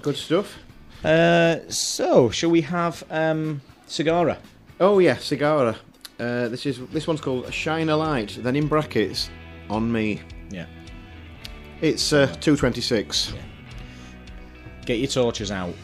[0.02, 0.58] Good stuff.
[1.02, 4.36] Uh, so shall we have um, Cigara?
[4.78, 5.76] Oh yeah, Cigara.
[6.18, 8.38] Uh, this is this one's called Shine a Light.
[8.40, 9.30] Then in brackets,
[9.68, 10.20] on me.
[10.50, 10.66] Yeah.
[11.80, 13.32] It's uh, two twenty six.
[14.86, 15.74] Get your torches out.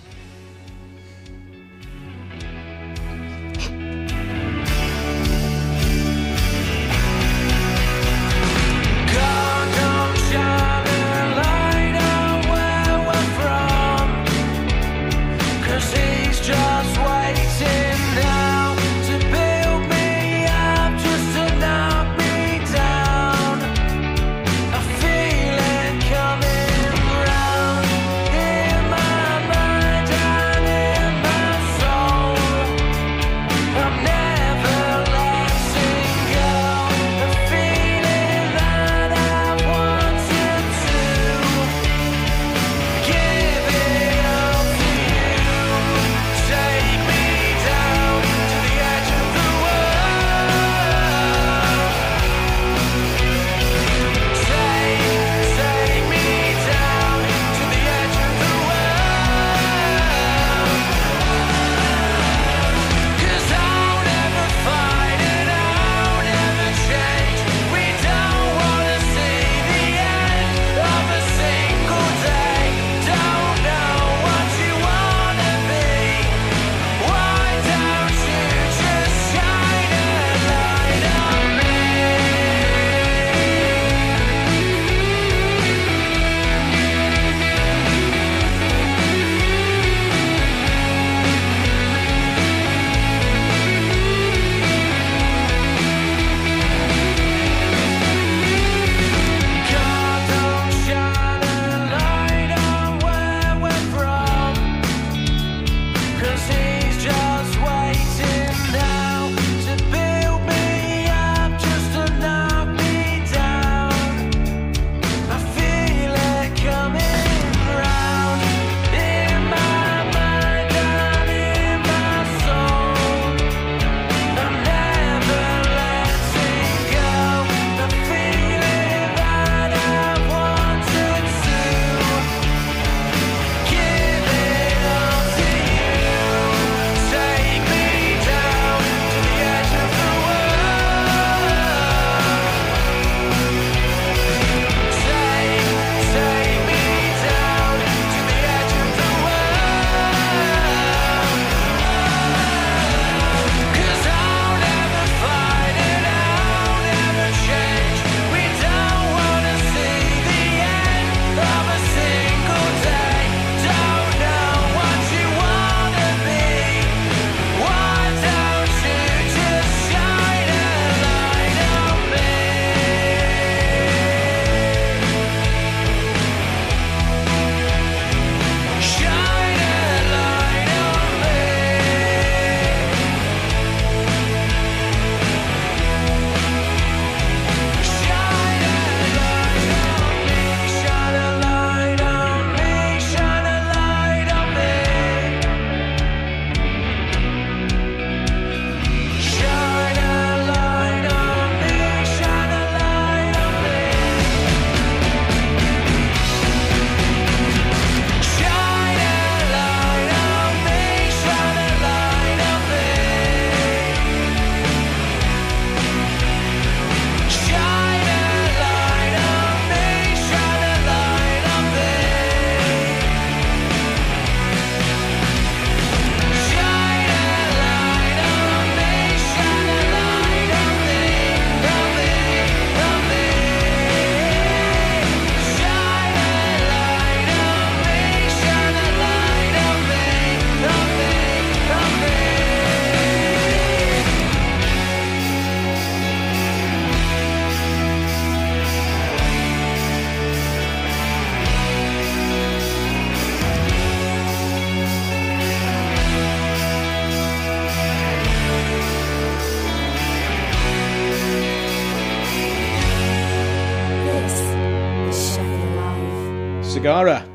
[266.81, 267.29] Cigara.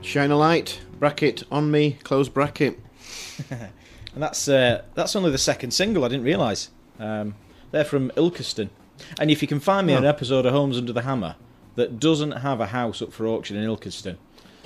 [0.00, 2.78] Shine a light, bracket on me, close bracket.
[4.14, 6.04] And that's uh, that's only the second single.
[6.04, 6.68] I didn't realise.
[6.98, 7.34] Um,
[7.70, 8.68] they're from Ilkeston.
[9.18, 10.08] And if you can find me an Oh.
[10.08, 11.36] episode of Homes Under the Hammer
[11.76, 14.16] that doesn't have a house up for auction in Ilkeston,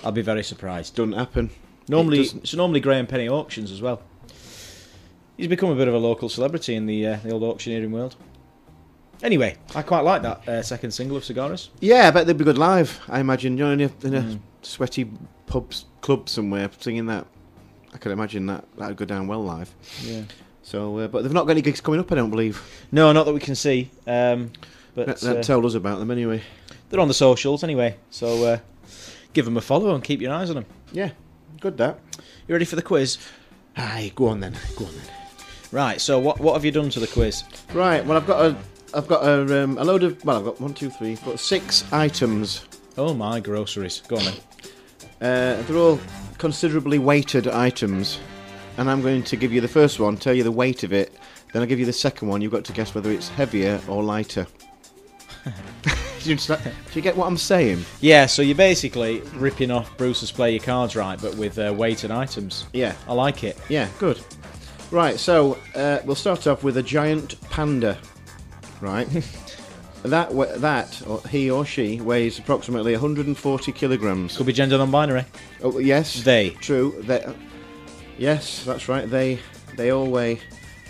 [0.02, 0.96] I'll be very surprised.
[0.96, 1.50] Doesn't happen.
[1.88, 4.00] Normally, It it's normally Graham Penny auctions as well.
[5.36, 8.16] He's become a bit of a local celebrity in the uh, the old auctioneering world.
[9.22, 11.68] Anyway, I quite like that uh, second single of Cigaras.
[11.80, 13.00] Yeah, I bet they'd be good live.
[13.08, 14.38] I imagine, you know, in a, in a Mm.
[14.62, 15.10] sweaty
[15.46, 17.26] pub club somewhere singing that.
[17.94, 19.74] I can imagine that that'd go down well live.
[20.02, 20.22] Yeah.
[20.62, 22.10] So, uh, but they've not got any gigs coming up.
[22.12, 22.60] I don't believe.
[22.92, 23.90] No, not that we can see.
[24.06, 24.50] Um,
[24.94, 26.42] but That, that uh, told us about them anyway.
[26.90, 27.96] they're on the socials anyway.
[28.10, 28.58] So uh,
[29.32, 30.66] give them a follow and keep your eyes on them.
[30.92, 31.10] Yeah,
[31.60, 31.98] good that.
[32.48, 33.16] You ready for the quiz?
[33.76, 34.56] Aye, go on then.
[34.76, 35.06] Go on then.
[35.72, 36.00] Right.
[36.00, 37.44] So what what have you done to the quiz?
[37.72, 38.04] Right.
[38.04, 38.56] Well, I've got a,
[38.94, 40.24] I've got a, um, a load of.
[40.24, 42.66] Well, I've got one, two, three, four, six items.
[42.96, 44.02] Oh my groceries.
[44.08, 44.34] Go on then.
[45.20, 46.00] Uh, they're all
[46.38, 48.18] considerably weighted items,
[48.76, 51.16] and I'm going to give you the first one, tell you the weight of it.
[51.52, 52.42] Then I'll give you the second one.
[52.42, 54.46] You've got to guess whether it's heavier or lighter.
[55.44, 55.90] do,
[56.30, 56.56] you, do
[56.92, 57.84] you get what I'm saying?
[58.00, 58.26] Yeah.
[58.26, 62.66] So you're basically ripping off Bruce's Play Your Cards Right, but with uh, weighted items.
[62.72, 62.94] Yeah.
[63.08, 63.58] I like it.
[63.68, 64.20] Yeah, good.
[64.90, 67.98] Right, so uh, we'll start off with a giant panda.
[68.80, 69.06] Right.
[70.02, 74.36] that that or he or she weighs approximately 140 kilograms.
[74.36, 75.24] Could be gender non-binary.
[75.62, 76.22] Oh, yes.
[76.22, 76.50] They.
[76.50, 76.94] True.
[77.02, 77.24] They,
[78.18, 79.08] yes, that's right.
[79.08, 79.38] They
[79.76, 80.34] they all weigh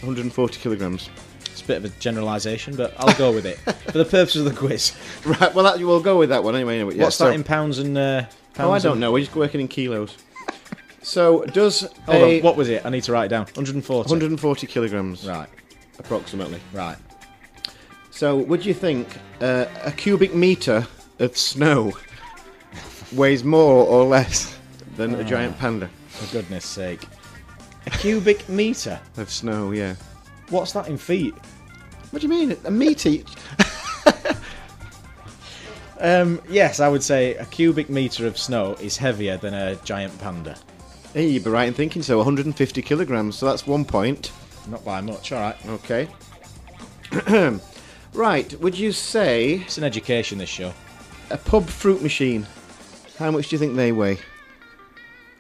[0.01, 1.09] 140 kilograms.
[1.47, 3.57] It's a bit of a generalisation, but I'll go with it
[3.91, 4.93] for the purpose of the quiz.
[5.25, 5.55] Right.
[5.55, 6.77] Well, that, we'll go with that one anyway.
[6.77, 6.97] anyway.
[6.97, 7.97] Yeah, What's so- that in pounds and?
[7.97, 8.23] Uh,
[8.55, 9.13] pounds Oh, I don't know.
[9.13, 10.17] We're just working in kilos.
[11.03, 12.43] So does Hold a on.
[12.43, 12.85] What was it?
[12.85, 13.43] I need to write it down.
[13.45, 14.09] 140.
[14.09, 15.49] 140 kilograms Right.
[16.01, 16.61] approximately.
[16.73, 16.97] Right.
[18.17, 19.09] So, would you think
[19.43, 20.87] uh, a cubic meter
[21.19, 21.93] of snow
[23.13, 24.57] weighs more or less
[24.97, 27.07] than a giant panda For goodness sake.
[27.85, 28.99] A cubic metre.
[29.19, 29.71] of snow?
[29.73, 29.97] Yeah.
[30.49, 31.35] What's that in feet?
[32.11, 32.57] What do you mean?
[32.65, 33.11] A meter?
[35.99, 40.19] Um, yes, I would say a cubic metre of snow is heavier than a giant
[40.19, 40.57] panda.
[41.15, 42.19] Hey, you'd be right in thinking so.
[42.19, 43.37] 150 kilograms.
[43.37, 44.31] So that's one point.
[44.69, 45.33] Not by much.
[45.33, 45.57] All right.
[45.67, 46.09] Okay.
[48.17, 48.59] right.
[48.61, 50.39] Would you say It's an education.
[50.39, 50.73] This show.
[51.31, 52.47] a pub fruit machine?
[53.19, 54.19] How much do you think they weigh?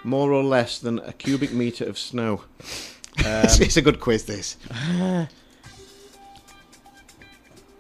[0.05, 2.43] More or less than a cubic meter of snow?
[3.19, 4.25] it's, it's a good quiz.
[4.25, 4.57] This.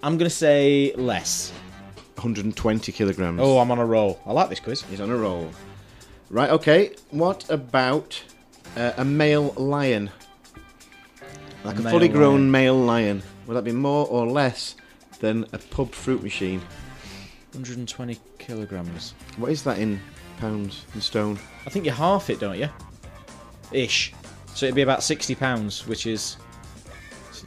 [0.03, 1.53] I'm gonna say less.
[2.17, 3.41] 120 kilograms.
[3.43, 4.19] Oh, I'm on a roll.
[4.27, 4.83] I like this quiz.
[4.83, 5.51] He's on a roll.
[6.31, 6.93] Right, okay.
[7.11, 8.23] What about
[8.77, 10.11] uh, a male lion?
[11.65, 12.51] Like A a, male fully grown lion.
[12.51, 13.23] male lion.
[13.47, 14.75] Would that be more or less
[15.17, 16.61] than a pub fruit machine?
[17.53, 19.15] 120 kilograms.
[19.39, 20.01] What is that in
[20.39, 21.39] pounds and stone?
[21.67, 22.69] I think you half it, don't you?
[23.73, 24.13] Ish.
[24.55, 26.37] So it'd be about 60 pounds, which is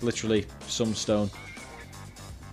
[0.02, 1.30] literally some stone.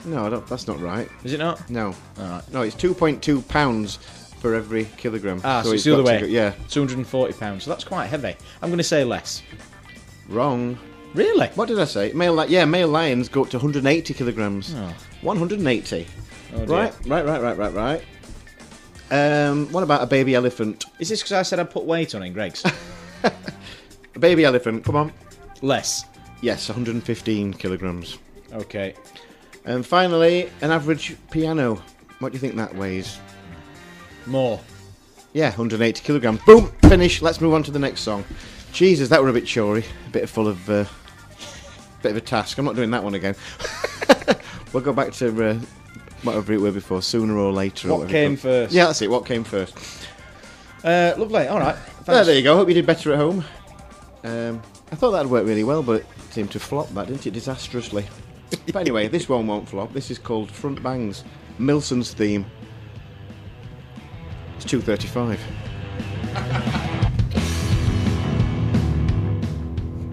[0.05, 1.09] No, I don't, that's not right.
[1.24, 1.68] Is it not?
[1.68, 1.94] No.
[2.18, 2.52] All right.
[2.52, 3.96] No, it's 2.2 pounds
[4.40, 5.40] for every kilogram.
[5.44, 6.20] Ah, so, it's it's the other way.
[6.20, 6.52] go- yeah.
[6.68, 7.64] 240 pounds.
[7.64, 8.37] So that's quite heavy.
[8.62, 9.42] I'm going to say less.
[10.29, 10.79] Wrong.
[11.16, 11.48] Really?
[11.48, 12.12] What did I say?
[12.12, 14.74] Male li- yeah, male lions go up to 180 kilograms.
[14.76, 14.94] Oh.
[15.22, 16.07] 180.
[16.55, 16.66] Oh, dear.
[16.76, 18.02] Right, right, right, right, right, right.
[19.11, 20.85] Um, what about a baby elephant?
[20.98, 22.64] Is this because I said I'd put weight on in Greggs?
[23.24, 25.12] A baby elephant, come on.
[25.62, 26.05] less.
[26.42, 28.18] Yes, 115 kilograms.
[28.52, 28.94] Okay.
[29.64, 31.83] And finally, an average piano.
[32.18, 33.18] What do you think that weighs?
[34.26, 34.61] More.
[35.33, 36.40] Yeah, 180 kilograms.
[36.46, 37.20] Boom, finish.
[37.22, 38.24] Let's move on to the next song.
[38.72, 40.85] Jesus, that were a bit chory, a bit full of, uh,
[42.07, 42.57] bit of a task.
[42.59, 43.35] I'm not doing that one again.
[44.73, 45.59] we'll go back to uh,
[46.23, 47.88] whatever it were before, sooner or later.
[47.88, 48.73] What you came first?
[48.73, 49.11] Yeah, that's it.
[49.11, 49.77] What came first?
[50.85, 51.49] Uh, lovely.
[51.49, 51.77] All right.
[52.05, 52.55] There, there you go.
[52.55, 53.45] Hope you did better at home.
[54.23, 56.88] Um, I thought that'd work really well, but it seemed to flop.
[56.90, 57.33] That didn't it?
[57.33, 58.07] Disastrously.
[58.66, 59.92] but anyway, this one won't flop.
[59.92, 61.25] This is called Front Bangs,
[61.59, 62.47] Milson's theme.
[64.57, 65.40] It's two thirty-five.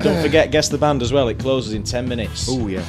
[0.03, 1.27] Don't forget, guess the band as well.
[1.29, 2.47] It closes in 10 minutes.
[2.49, 2.83] Oh yeah.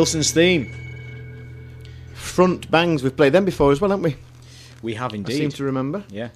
[0.00, 0.72] Milson's theme.
[2.14, 3.02] Front bangs.
[3.02, 4.16] We've played them before as well, haven't we?
[4.80, 5.34] We have indeed.
[5.34, 6.04] I seem to remember.
[6.08, 6.30] Yeah.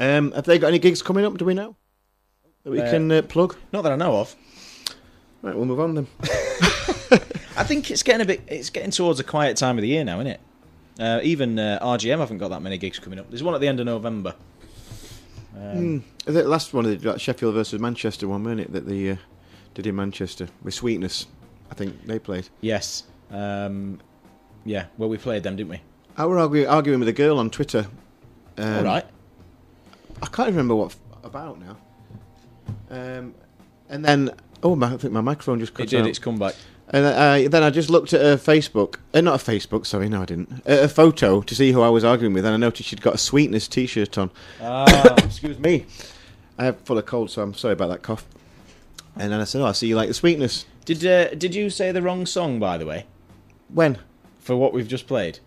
[0.00, 1.38] Um, have they got any gigs coming up?
[1.38, 1.76] Do we know
[2.64, 3.54] that we Uh, can uh, plug?
[3.72, 4.34] Not that I know of.
[5.40, 6.08] Right, we'll move on then.
[7.56, 8.40] I think it's getting a bit.
[8.48, 10.40] It's getting towards a quiet time of the year now, isn't it?
[10.98, 13.30] Uh, even uh, RGM haven't got that many gigs coming up.
[13.30, 14.34] There's one at the end of November.
[15.56, 18.72] Um, The last one, of the Sheffield versus Manchester one, wasn't it?
[18.72, 19.16] That they uh,
[19.74, 21.28] did in Manchester with Sweetness.
[21.70, 22.48] I think they played.
[22.60, 23.04] Yes.
[23.30, 24.00] Um,
[24.64, 24.86] yeah.
[24.98, 25.80] Well, we played them, didn't we?
[26.16, 27.86] I were arguing, arguing with a girl on Twitter.
[28.58, 29.06] Um, All right.
[30.22, 31.76] I can't even remember what f- about now.
[32.90, 33.34] Um,
[33.88, 34.30] and then,
[34.62, 36.00] oh, my, I think my microphone just cut It did.
[36.02, 36.06] out.
[36.08, 36.54] It's come back.
[36.92, 40.22] And uh, then I just looked at her Facebook, uh, not a Facebook, sorry, no,
[40.22, 40.50] I didn't.
[40.68, 43.14] Uh, a photo to see who I was arguing with, and I noticed she'd got
[43.14, 44.30] a Sweetness T-shirt on.
[44.60, 45.86] Ah, Excuse me.
[46.58, 48.26] I have full of cold, so I'm sorry about that cough.
[49.16, 51.70] And then I said, "Oh, I see you like the Sweetness." Did uh, Did you
[51.70, 53.06] say the wrong song, by the way,
[53.68, 53.98] When
[54.38, 55.38] for what we've just played?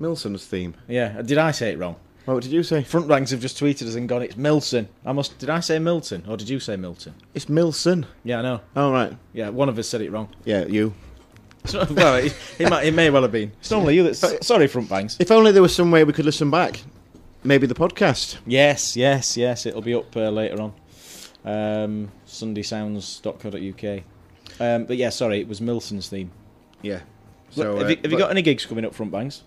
[0.00, 0.74] Milson's theme.
[0.88, 1.22] Yeah.
[1.22, 1.96] Did I say it wrong?
[2.26, 2.82] What did you say?
[2.82, 4.22] Front Bangs have just tweeted us and gone.
[4.22, 4.88] It's Milson.
[5.04, 5.38] I must.
[5.38, 7.14] Did I say Milton or did you say Milton?
[7.34, 8.04] It's Milson.
[8.24, 8.60] Yeah, I know.
[8.74, 10.28] Oh right, Yeah, one of us said it wrong.
[10.44, 10.92] yeah, you.
[11.72, 13.52] Not- well, it, it, might, it may well have been.
[13.60, 14.46] It's normally you that's.
[14.46, 15.16] Sorry, front bangs.
[15.20, 16.82] If only there was some way we could listen back.
[17.44, 18.38] Maybe the podcast.
[18.44, 19.64] Yes, yes, yes.
[19.66, 20.72] It'll be up uh, later on.
[21.44, 24.02] Um, SundaySounds.co.uk.
[24.60, 26.30] Um, but yeah, sorry, it was Milson's theme.
[26.82, 27.00] Yeah.
[27.50, 29.42] So, So have, uh, you, have you got any gigs coming up, front bangs?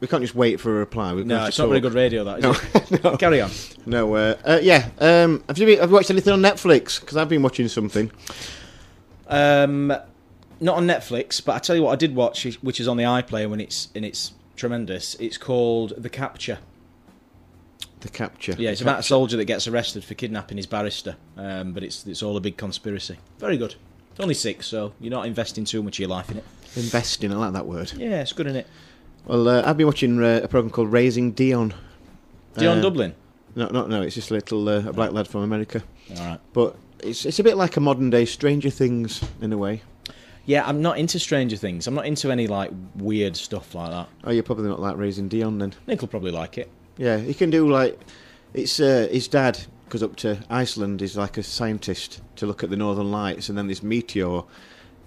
[0.00, 1.12] We can't just wait for a reply.
[1.12, 2.24] We've No, it's not very good radio.
[2.24, 3.18] That is it.
[3.20, 3.50] Carry on.
[3.86, 4.12] No.
[4.14, 4.88] Uh, uh, yeah.
[4.98, 7.00] Um, have you been, have you watched anything on Netflix?
[7.00, 8.10] Because I've been watching something.
[9.28, 9.94] Um,
[10.60, 13.04] not on Netflix, but I tell you what, I did watch, which is on the
[13.04, 15.14] iPlayer when it's and it's tremendous.
[15.16, 16.58] It's called The Capture.
[18.02, 18.54] The capture.
[18.58, 22.06] Yeah, it's about a soldier that gets arrested for kidnapping his barrister, um, but it's
[22.06, 23.16] it's all a big conspiracy.
[23.38, 23.74] Very good.
[24.10, 26.44] It's only six, so you're not investing too much of your life in it.
[26.76, 27.32] investing.
[27.32, 27.92] I like that word.
[27.96, 28.66] Yeah, it's good in it.
[29.24, 31.74] Well, uh, I've been watching uh, a program called Raising Dion.
[32.58, 33.14] Dion Uh, Dublin.
[33.54, 34.02] No, no, no.
[34.02, 36.40] It's just a little uh, a black lad from America, All right.
[36.52, 39.82] but it's it's a bit like a modern day Stranger Things in a way.
[40.44, 41.86] Yeah, I'm not into Stranger Things.
[41.86, 44.08] I'm not into any like weird stuff like that.
[44.24, 45.72] Oh, you're probably not like Raising Dion then.
[45.86, 46.68] Nick will probably like it.
[46.98, 47.98] Yeah, he can do like
[48.54, 51.00] it's uh, his dad goes up to Iceland.
[51.00, 54.42] He's like a scientist to look at the northern lights, and then this meteor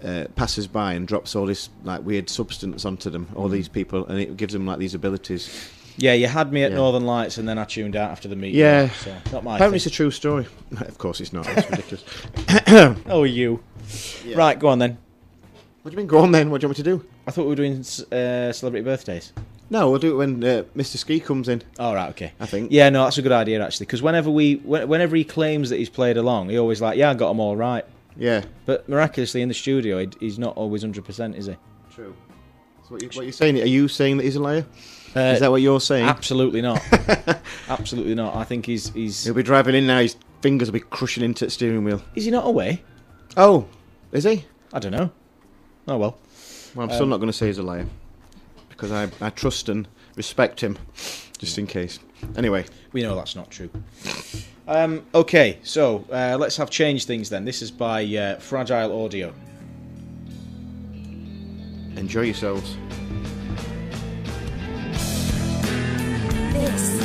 [0.03, 3.27] uh, passes by and drops all this like weird substance onto them.
[3.35, 5.71] All these people, and it gives them like these abilities.
[5.97, 6.77] Yeah, you had me at Yeah.
[6.77, 8.59] Northern Lights, and then I tuned out after the meeting.
[8.59, 8.89] Yeah.
[8.89, 9.55] so not my.
[9.55, 10.45] Apparently, it's a true story.
[10.81, 11.47] of course, it's not.
[11.47, 12.03] It's ridiculous.
[13.09, 13.63] Oh, you.
[14.25, 14.37] Yeah.
[14.37, 14.97] Right, go on then.
[15.83, 16.07] What do you mean?
[16.07, 16.49] Go on then.
[16.49, 17.05] What do you want me to do?
[17.27, 19.31] I thought we were doing uh, celebrity birthdays.
[19.69, 20.97] No, we'll do it when uh, Mr.
[20.97, 21.63] Ski comes in.
[21.79, 22.33] All right, okay.
[22.39, 22.71] I think.
[22.71, 23.87] Yeah, no, that's a good idea actually.
[23.87, 27.13] Because whenever we, whenever he claims that he's played along, he always like, yeah, I
[27.15, 27.83] got them all right.
[28.15, 28.43] Yeah.
[28.65, 31.55] But miraculously in the studio, he, he's not always hundred percent, is he?
[31.93, 32.15] True.
[32.83, 33.59] So what, you, what you're saying?
[33.59, 34.65] Are you saying that he's a liar?
[35.15, 36.05] Uh, Is that what you're saying?
[36.05, 36.81] Absolutely not.
[37.69, 38.35] absolutely not.
[38.35, 39.23] I think he's he's.
[39.23, 39.99] He'll be driving in now.
[40.01, 42.01] His fingers will be crushing into the steering wheel.
[42.15, 42.83] Is he not away?
[43.37, 43.65] Oh,
[44.11, 44.43] is he?
[44.73, 45.09] I don't know.
[45.87, 46.17] Oh well.
[46.75, 47.87] Well, I'm still Um, not going to say he's a liar
[48.75, 50.77] because I, I trust and respect him,
[51.37, 51.99] just in case.
[52.35, 53.69] Anyway, We know that's not true.
[54.67, 57.45] Um, okay, so uh, let's have changed things then.
[57.45, 59.33] This is by uh, Fragile Audio.
[61.97, 62.75] enjoy yourselves.
[66.53, 67.04] This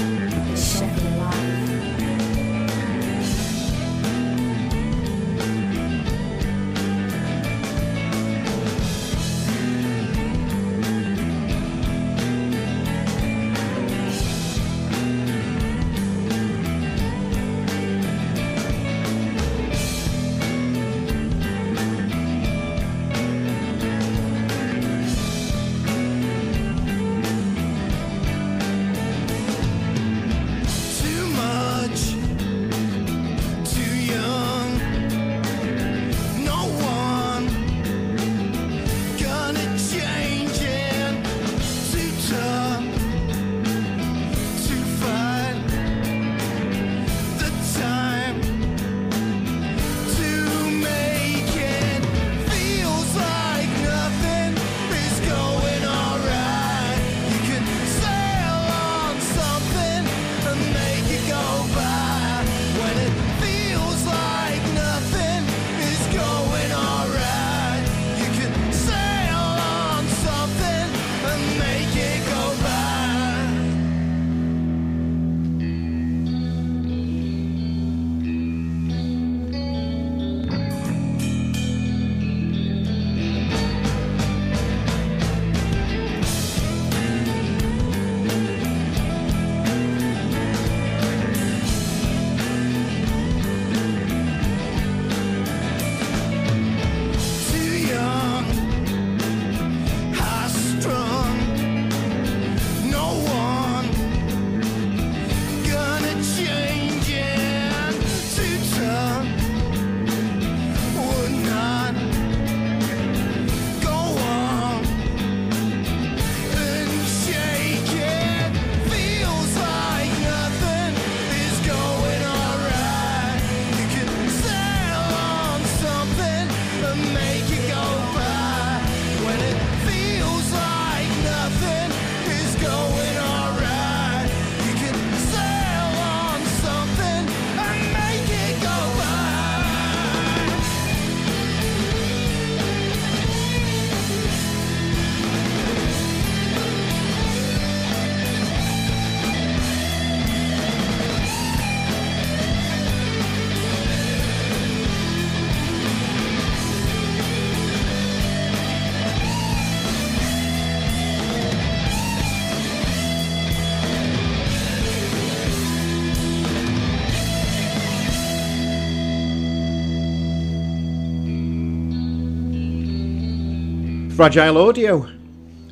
[174.21, 175.09] Fragile Audio.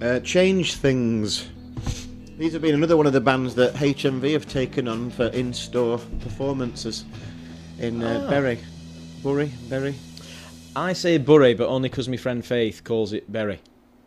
[0.00, 1.50] Uh, change things.
[2.38, 5.98] These have been another one of the bands that HMV have taken on for in-store
[6.20, 7.04] performances
[7.78, 8.30] in uh, Ah.
[8.30, 8.58] Bury.
[9.22, 9.52] Bury?
[9.68, 9.94] Bury?
[10.74, 13.60] I say Bury, but only because my friend Faith calls it Berry,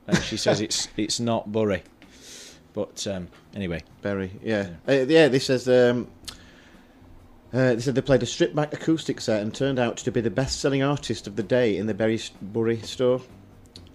[0.08, 1.84] and she says it's it's not Bury.
[2.74, 4.70] But um, anyway, Bury, yeah.
[4.90, 5.70] Uh, yeah, this says...
[5.70, 6.08] Um,
[7.54, 10.20] uh, they said they played a stripped back acoustic set and turned out to be
[10.20, 13.22] the best selling artist of the day in the Bury, Bury store,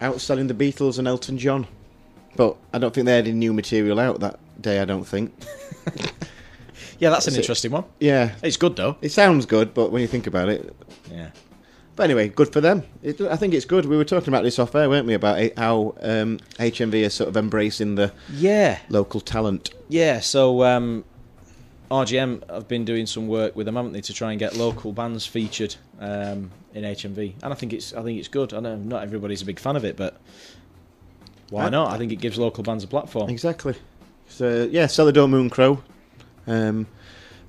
[0.00, 1.66] outselling the Beatles and Elton John.
[2.36, 5.32] But I don't think they had any new material out that day, I don't think.
[6.98, 7.38] yeah, that's an it.
[7.38, 7.84] interesting one.
[8.00, 8.96] Yeah, It's good though.
[9.00, 10.74] it sounds good, but when you think about it,
[11.10, 11.30] Yeah.
[11.94, 12.82] But anyway, good for them.
[13.02, 13.86] It, I think it's good.
[13.86, 15.14] We were talking about this off air, weren't we?
[15.14, 19.70] About it, how um, HMV is sort of embracing the Yeah, local talent.
[19.88, 20.20] yeah.
[20.20, 21.04] So um,
[21.90, 24.92] RGM have been doing some work with them, haven't they, to try and get local
[24.92, 28.52] bands featured um, in HMV, and I think it's I think it's good.
[28.52, 30.20] I know not everybody's a big fan of it, but
[31.50, 31.92] why Uh, not?
[31.92, 33.30] I think it gives local bands a platform.
[33.30, 33.74] Exactly.
[34.28, 35.82] So yeah, Cellar Door Moon Crow,
[36.48, 36.86] um,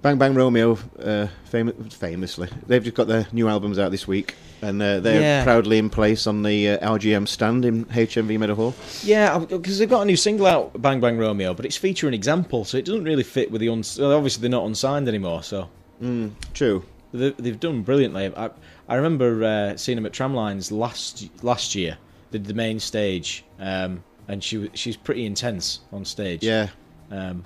[0.04, 4.36] Bang Bang Romeo, uh, fam- famously, they've just got their new albums out this week,
[4.62, 5.44] and uh, they're Yeah.
[5.44, 8.74] proudly in place on the uh, RGM stand in HMV Meadowhall.
[9.04, 12.66] Yeah, because they've got a new single out, Bang Bang Romeo, but it's featuring example,
[12.66, 15.70] so it doesn't really fit with the uns- well, obviously they're not unsigned anymore, so
[16.02, 16.84] Mm, true.
[17.14, 18.32] they- they've done brilliantly.
[18.36, 18.50] I,
[18.90, 21.98] I remember uh, seeing them at Tramlines last last year.
[22.32, 26.44] They did the main stage, um, and she w- she's pretty intense on stage.
[26.44, 26.68] Yeah,
[27.12, 27.46] Um,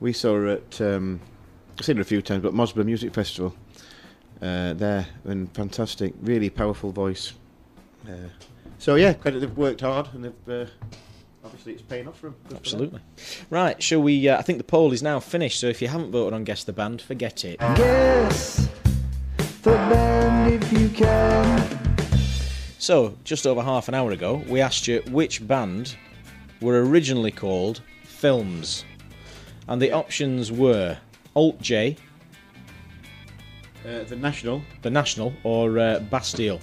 [0.00, 0.80] we saw her at.
[0.80, 1.20] Um,
[1.78, 3.54] I've seen her a few times, but Mosborough Music Festival.
[4.42, 7.32] Uh, there and fantastic, really powerful voice.
[8.06, 8.28] Uh,
[8.78, 10.70] so yeah, credit they've worked hard and they've uh,
[11.44, 12.36] obviously it's paying off for them.
[12.42, 12.58] Good for them.
[12.58, 13.00] absolutely.
[13.48, 14.28] Right, shall we?
[14.28, 15.60] Uh, I think the poll is now finished.
[15.60, 17.58] So if you haven't voted on Guess the Band, forget it.
[17.60, 18.68] Guess
[19.62, 21.94] the band if you can.
[22.78, 25.96] So, just over half an hour ago, we asked you which band
[26.60, 28.84] were originally called Films.
[29.68, 30.98] And the options were
[31.34, 31.96] Alt J,
[33.84, 34.62] Uh, the National.
[34.82, 36.60] The National, or uh, Bastille.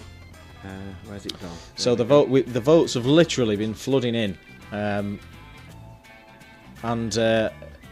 [0.64, 0.68] Uh,
[1.06, 1.56] where's it gone?
[1.76, 4.38] So the vote, we, the votes have literally been flooding in.
[4.72, 5.20] Um,
[6.84, 7.50] and uh,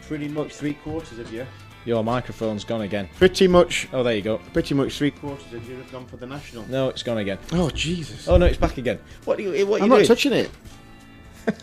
[0.08, 1.46] pretty much three quarters of you.
[1.84, 3.08] your microphone's gone again.
[3.16, 4.38] Pretty much, Oh, there you go.
[4.52, 6.66] pretty much three quarters of you have gone for the National.
[6.68, 7.38] No, it's gone again.
[7.52, 8.26] Oh Jesus!
[8.28, 8.98] Oh no, it's back again.
[9.24, 9.66] What are you?
[9.66, 10.06] What are I'm you not doing?
[10.08, 10.50] touching it.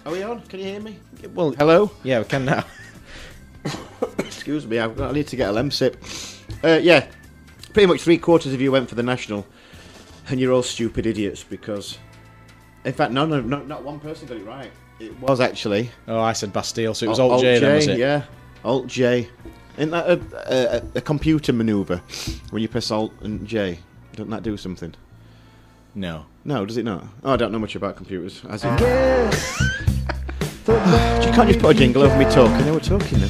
[0.06, 0.42] Are we on?
[0.44, 0.98] Can you hear me?
[1.34, 1.92] well, Hello.
[2.04, 2.64] yeah, we can now.
[4.20, 5.96] Excuse me, I've got, I need to get a Lemsip.
[6.64, 7.08] Uh, yeah,
[7.78, 9.46] pretty much three quarters of you went for the national,
[10.30, 12.00] and you're all stupid idiots because,
[12.86, 14.72] in fact, no, no, no not one person got it right.
[15.00, 17.86] It was actually Oh, I said Bastille, so it was Alt- Alt J, then, was
[17.86, 18.00] it?
[18.00, 18.24] Yeah,
[18.66, 19.30] Alt J.
[19.78, 22.02] Isn't that a, a, a computer maneuver
[22.50, 23.78] when you press Alt and J?
[24.14, 24.96] Doesn't that do something?
[25.94, 26.26] No.
[26.46, 27.06] No, does it not?
[27.24, 28.42] Oh, I don't know much about computers.
[28.50, 29.58] As in, Guess
[30.66, 32.34] the band you can't just put a jingle over me can.
[32.34, 32.66] talking.
[32.66, 33.30] They were talking then.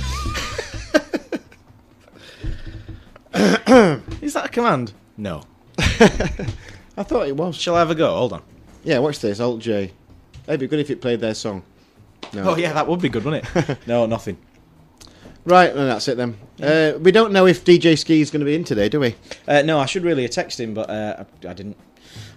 [4.21, 4.93] Is that a command?
[5.17, 5.43] No.
[5.79, 7.55] I thought it was.
[7.55, 8.09] Shall I have a go?
[8.15, 8.41] Hold on.
[8.83, 9.39] Yeah, watch this.
[9.39, 9.91] Alt J.
[10.47, 11.63] It'd be good if it played their song.
[12.33, 12.51] No.
[12.51, 13.77] Oh yeah, that would be good, wouldn't it?
[13.87, 14.37] no, nothing.
[15.45, 16.37] Right, well, that's it then.
[16.61, 19.15] Uh, we don't know if DJ Ski is going to be in today, do we?
[19.47, 21.77] Uh, no, I should really have texted him, but uh, I, I didn't.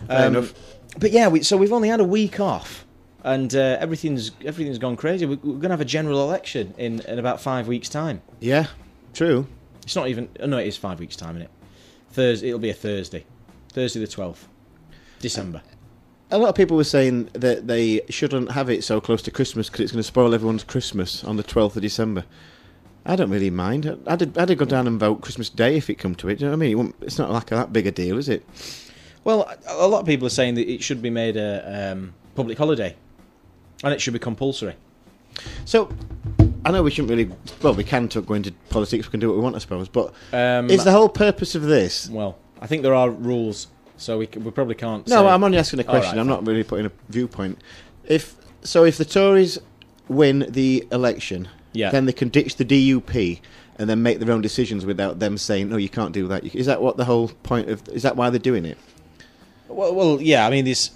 [0.07, 0.55] Fair Um, enough.
[0.99, 2.85] But yeah, we, so we've only had a week off,
[3.25, 5.25] and uh, everything's everything's gone crazy.
[5.27, 8.23] We, we're going to have a general election in, in about five weeks' time.
[8.39, 8.67] Yeah,
[9.15, 9.47] true.
[9.91, 10.28] It's not even.
[10.38, 11.51] Oh, no, it is five weeks' time, isn't it?
[12.12, 12.47] Thursday.
[12.47, 13.24] It'll be a Thursday.
[13.72, 14.47] Thursday the twelfth,
[15.18, 15.62] December.
[16.30, 19.68] A lot of people were saying that they shouldn't have it so close to Christmas
[19.68, 22.24] because it's going to spoil everyone's Christmas on the 12th of December.
[23.05, 23.84] I don't really mind.
[24.07, 26.38] I'd, I'd go down and vote Christmas Day if it come to it.
[26.38, 26.95] Do you know what I mean?
[27.01, 28.47] It It's not like that big a deal, is it?
[29.24, 32.14] Well, a a lot of people are saying that it should be made a um,
[32.36, 32.95] public holiday,
[33.82, 34.76] and it should be compulsory.
[35.64, 35.93] So,
[36.65, 37.31] I know we shouldn't really.
[37.63, 39.89] Well, we can talk, go into politics, we can do what we want, I suppose.
[39.89, 42.09] But Um, is the whole purpose of this.
[42.11, 45.07] well, I think there are rules, so we, c- we probably can't.
[45.09, 46.19] No, say- I'm only asking a All right, question.
[46.19, 47.59] I'm not really putting a viewpoint.
[48.07, 49.59] If so, if the Tories
[50.09, 51.91] win the election, Yeah.
[51.91, 53.41] then they can ditch the DUP
[53.79, 56.51] and then make their own decisions without them saying, "No, you can't do that." You-
[56.55, 57.89] Is that what the whole point of?
[57.89, 58.77] Is that why they're doing it?
[59.69, 60.47] Well, well, yeah.
[60.47, 60.91] I mean, there's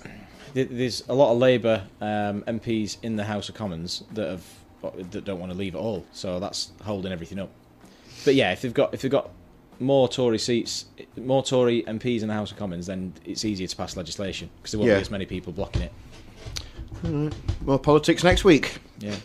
[0.53, 4.43] there- there's a lot of Labour um, MPs in the House of Commons that have
[4.91, 6.05] that don't want to leave at all.
[6.13, 7.51] So that's holding everything up.
[8.25, 9.31] But yeah, if they've got if they've got
[9.81, 13.77] more Tory seats, more Tory MPs in the House of Commons, then it's easier to
[13.77, 14.97] pass legislation because there won't Yeah.
[14.97, 15.93] be as many people blocking it.
[17.61, 18.79] More politics next week.
[18.99, 19.17] Yeah.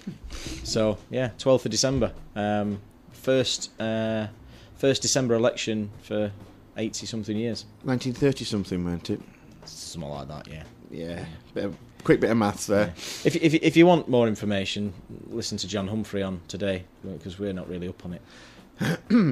[0.63, 2.81] So yeah, twelfth of December, um,
[3.11, 4.27] first uh,
[4.75, 6.31] first December election for
[6.77, 7.65] eighty something years.
[7.83, 9.21] 1930 something, weren't it?
[9.65, 10.47] something like that.
[10.47, 10.63] Yeah.
[10.91, 12.93] Yeah, bit of, quick bit of maths there.
[13.23, 14.93] If if if you want more information,
[15.27, 18.21] listen to John Humphrey on today because we're not really up on it.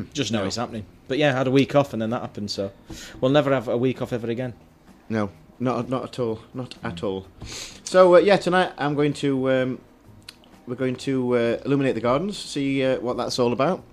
[0.13, 0.85] Just know it's happening.
[1.07, 2.71] But yeah, I had a week off and then that happened, so
[3.21, 4.53] we'll never have a week off ever again.
[5.09, 7.27] No, not not at all, not at all.
[7.83, 9.81] So uh, yeah, tonight I'm going to um,
[10.67, 13.83] we're going to uh, illuminate the gardens, see uh, what that's all about.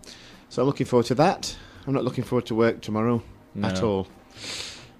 [0.49, 1.57] So I'm looking forward to that.
[1.87, 3.23] I'm not looking forward to work tomorrow
[3.63, 4.09] at all.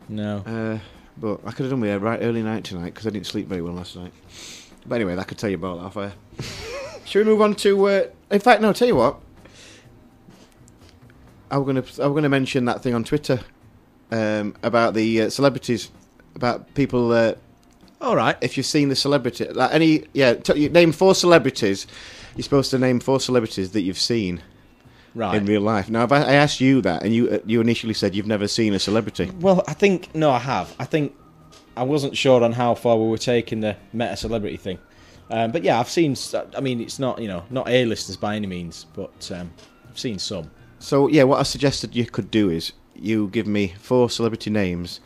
[0.09, 0.81] No.
[1.17, 3.47] But I could have done with a right early night tonight because I didn't sleep
[3.47, 4.13] very well last night.
[4.87, 6.13] But anyway, I could tell you about that off air.
[7.05, 7.87] Should we move on to?
[7.87, 8.73] Uh, in fact, no.
[8.73, 9.21] Tell you what.
[11.51, 12.03] I'm going to.
[12.03, 13.41] I was going to mention that thing on Twitter
[14.11, 15.91] um, about the uh, celebrities,
[16.35, 17.13] about people.
[17.13, 17.35] Uh,
[18.01, 18.37] All right.
[18.41, 21.87] if you've seen the celebrity, like any, yeah, t- name four celebrities.
[22.35, 24.43] You're supposed to name four celebrities that you've seen
[25.15, 25.37] Right.
[25.37, 25.89] in real life.
[25.89, 28.49] Now, if I, I asked you that, and you uh, you initially said you've never
[28.49, 29.31] seen a celebrity.
[29.41, 30.75] Well, I think no, I have.
[30.81, 31.15] I think
[31.77, 34.79] I wasn't sure on how far we were taking the meta celebrity thing,
[35.31, 36.17] um, but yeah, I've seen.
[36.57, 39.53] I mean, it's not you know not A-listers by any means, but um,
[39.89, 40.51] I've seen some.
[40.81, 45.01] So yeah, what I suggested you could do is you give me four celebrity names.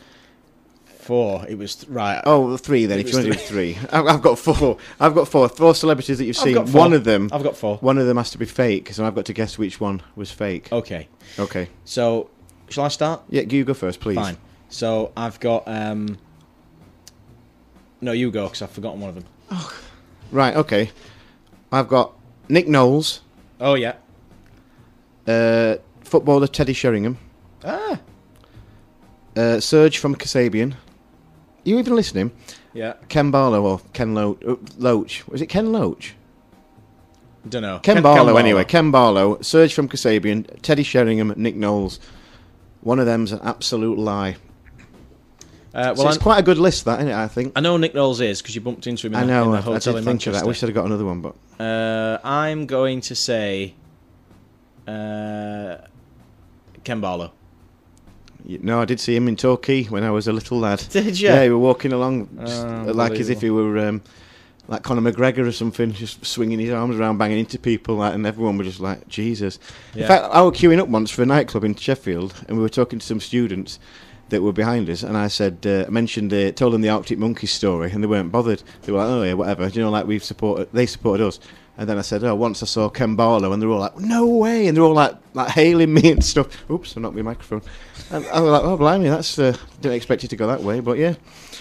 [1.09, 1.47] Four.
[1.49, 2.21] It was th- right.
[2.27, 2.99] Oh, three then.
[2.99, 4.77] It If you want to do three, I've, I've got four.
[5.01, 5.49] I've got four.
[5.49, 6.55] Four celebrities that you've seen.
[6.73, 7.31] One of them.
[7.33, 7.79] I've got four.
[7.79, 10.31] One of them has to be fake, so I've got to guess which one was
[10.31, 10.69] fake.
[10.71, 11.09] Okay.
[11.39, 11.71] Okay.
[11.87, 12.29] So,
[12.69, 13.23] shall I start?
[13.31, 14.17] Yeah, you go first, please.
[14.17, 14.37] Fine.
[14.69, 15.63] So I've got.
[15.67, 16.19] um
[18.03, 19.25] No, you go because I've forgotten one of them.
[20.31, 20.55] Right.
[20.57, 20.91] Okay.
[21.73, 22.13] I've got
[22.51, 23.23] Nick Knowles,
[23.59, 23.95] Oh yeah.
[25.27, 27.17] uh, footballer Teddy Sheringham,
[27.65, 27.99] Ah.
[29.37, 30.75] uh, Serge from Kasabian.
[31.69, 32.31] You even listening?
[32.73, 32.95] Yeah.
[33.11, 35.29] Ken Barlow or Ken Lo- uh, Loach?
[35.29, 36.15] Was it Ken Loach?
[37.45, 37.79] I don't know.
[37.81, 38.65] Ken, Barlow, anyway.
[38.65, 42.01] Ken Barlow, Serge from Kasabian, Teddy Sheringham, Nick Knowles.
[42.81, 44.37] One of them's an absolute lie.
[45.75, 47.53] Uh, so well, it's I, quite a good list, that, isn't it, I think?
[47.55, 49.51] I know Nick Knowles is because you bumped into him in, I the, know, in
[49.63, 50.45] the I, I did in think of that.
[50.45, 53.75] I wish I'd have got another one, but Uh, I'm going to say
[54.87, 55.77] uh,
[56.85, 57.33] Ken Barlow.
[58.49, 60.79] No, I did see him in Torquay when I was a little lad.
[60.91, 61.29] Did you?
[61.29, 64.03] Yeah, he were walking along just, Oh, uh, like as if he were um,
[64.69, 68.27] like Conor McGregor or something, just swinging his arms around, banging into people, like, and
[68.27, 69.59] everyone was just like, Jesus.
[69.95, 72.69] In fact, I was queuing up once for a nightclub in Sheffield, and we were
[72.69, 73.79] talking to some students
[74.31, 77.19] that were behind us, and I said, uh, I mentioned, uh, told them the Arctic
[77.19, 78.63] Monkeys story, and they weren't bothered.
[78.83, 79.69] They were like, oh yeah, whatever.
[79.69, 81.41] You know, like we've supported, they supported us.
[81.79, 84.27] And then I said, oh, once I saw Ken Barlow, and they're all like, no
[84.27, 86.49] way, and they're all like, like hailing me and stuff.
[86.71, 87.63] Oops, I knocked my microphone.
[88.11, 90.81] And I was like, oh, blimey, that's uh, didn't expect it to go that way,
[90.81, 91.15] but yeah.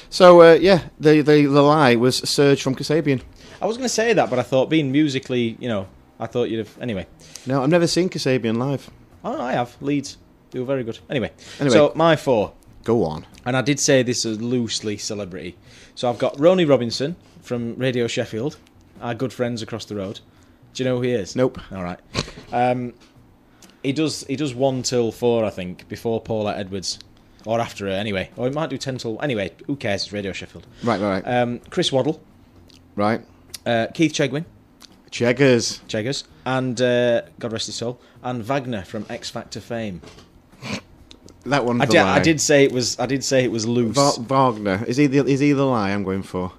[0.09, 3.21] So uh, yeah, the, the the lie was Serge from Kasabian.
[3.61, 5.87] I was going to say that, but I thought being musically, you know,
[6.19, 6.77] I thought you'd have.
[6.81, 7.05] Anyway,
[7.45, 8.89] No, I've never seen Kasabian live.
[9.23, 10.17] oh, I have Leeds.
[10.51, 10.97] They were very good.
[11.09, 11.75] Anyway, Anyway.
[11.75, 12.53] so my four,
[12.85, 13.25] Go on.
[13.45, 15.57] and I did say this is loosely celebrity.
[15.95, 18.55] So I've got Ronnie Robinson from Radio Sheffield,
[19.01, 20.19] our good friends across the road.
[20.73, 21.35] Do you know who he is?
[21.35, 21.59] Nope.
[21.71, 21.99] All right.
[22.51, 22.93] Um,
[23.83, 24.25] he does.
[24.27, 26.99] He does one till four, I think, before Paulette Edwards,
[27.45, 27.91] or after her.
[27.91, 29.19] Anyway, or he might do ten till.
[29.21, 30.03] Anyway, who cares?
[30.03, 30.67] It's Radio Sheffield.
[30.83, 31.41] Right, right, right.
[31.41, 32.21] Um, Chris Waddle,
[32.95, 33.21] right.
[33.65, 34.45] uh, Keith Chegwin,
[35.09, 35.79] Cheggers.
[35.87, 40.01] Cheggers, and uh, God rest his soul, and Wagner from X Factor fame.
[41.45, 41.81] That one.
[41.81, 41.97] I did.
[41.97, 42.99] I did say it was.
[42.99, 43.95] I did say it was loose.
[43.95, 44.83] Va- Wagner.
[44.85, 46.51] Is he the is he the lie I'm going for?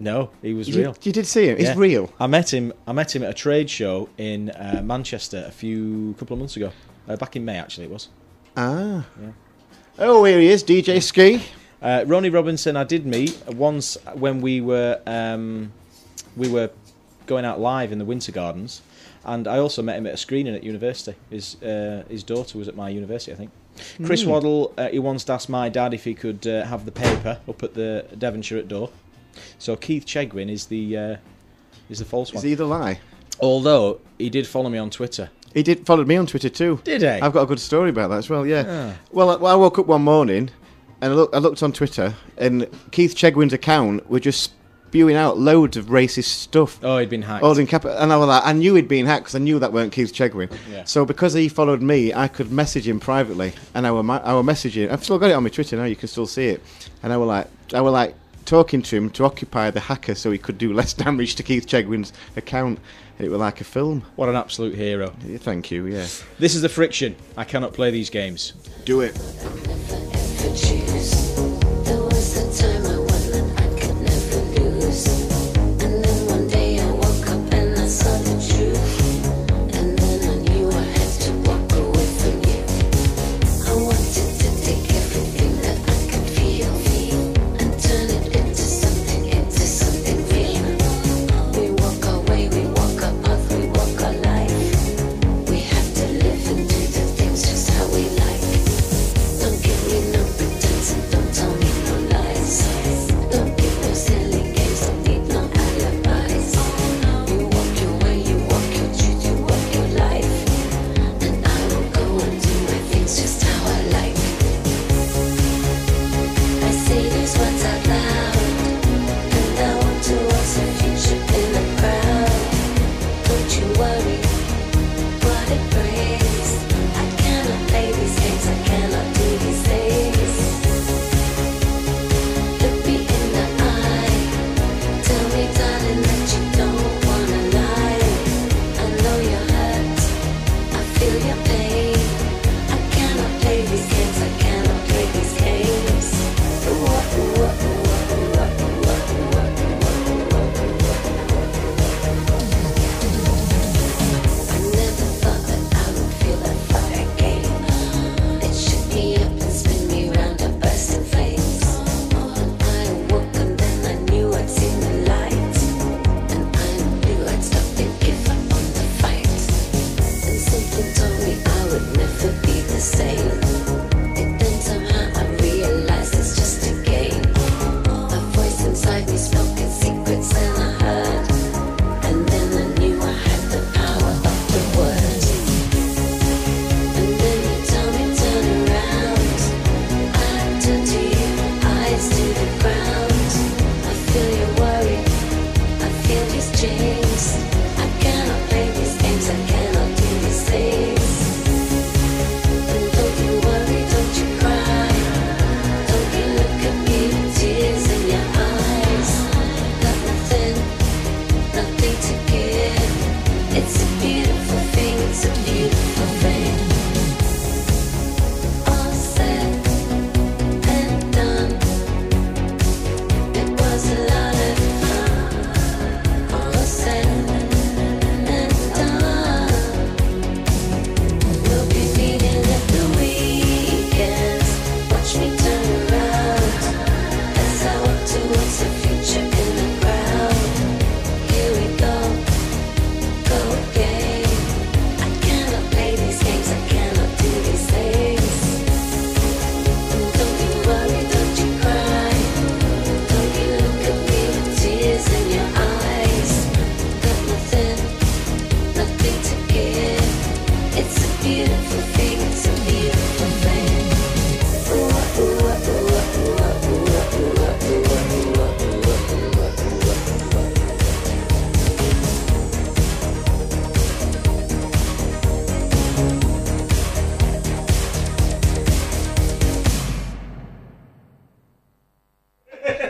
[0.00, 0.92] No, he was You real.
[0.92, 1.56] did, you did see him.
[1.58, 1.74] He's Yeah.
[1.76, 2.12] real.
[2.20, 2.72] I met him.
[2.86, 6.56] I met him at a trade show in uh, Manchester a few couple of months
[6.56, 6.70] ago.
[7.08, 8.08] Uh, back in May, actually, it was.
[8.56, 9.06] Ah.
[9.98, 11.42] Oh, here he is, DJ Ski.
[11.82, 15.72] Uh, Rony Robinson, I did meet once when we were um,
[16.36, 16.70] we were
[17.26, 18.82] going out live in the Winter Gardens,
[19.24, 21.16] and I also met him at a screening at university.
[21.30, 23.50] His uh, his daughter was at my university, I think.
[24.04, 24.30] Chris Hmm.
[24.30, 27.62] Waddle, uh, he once asked my dad if he could uh, have the paper up
[27.62, 28.90] at the Devonshire at door.
[29.58, 31.16] So Keith Chegwin is the uh,
[31.90, 32.44] is the false Is one.
[32.44, 33.00] he the lie?
[33.40, 35.30] Although he did follow me on Twitter.
[35.54, 36.80] He did follow me on Twitter too.
[36.84, 37.08] Did he?
[37.08, 38.46] I've got a good story about that as well.
[38.46, 38.64] Yeah.
[38.66, 38.98] Ah.
[39.12, 40.50] Well, I, well, I woke up one morning
[41.00, 44.52] and I, look, I looked on Twitter, and Keith Chegwin's account were just
[44.88, 46.82] spewing out loads of racist stuff.
[46.82, 47.44] Oh, he'd been hacked.
[47.44, 49.58] All in cap, and I was like, I knew he'd been hacked because I knew
[49.60, 50.50] that weren't Keith Chegwin.
[50.70, 50.84] Yeah.
[50.84, 54.34] So because he followed me, I could message him privately, and I were ma- I
[54.34, 54.90] were messaging.
[54.90, 55.84] I've still got it on my Twitter now.
[55.84, 56.62] You can still see it,
[57.02, 58.14] and I were like, I were like
[58.48, 61.66] talking to him to occupy the hacker so he could do less damage to Keith
[61.66, 62.80] Chegwin's account.
[63.18, 64.02] And it was like a film.
[64.16, 65.12] What an absolute hero.
[65.24, 65.86] Yeah, Thank you.
[65.86, 66.06] Yeah.
[66.38, 67.14] This is the friction.
[67.36, 68.54] I cannot play these games.
[68.84, 69.16] Do it.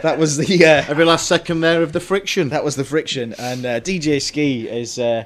[0.09, 2.49] That was the uh, Every last second there of the friction.
[2.49, 4.99] that was the friction, and uh, DJ Ski is.
[4.99, 5.25] Uh,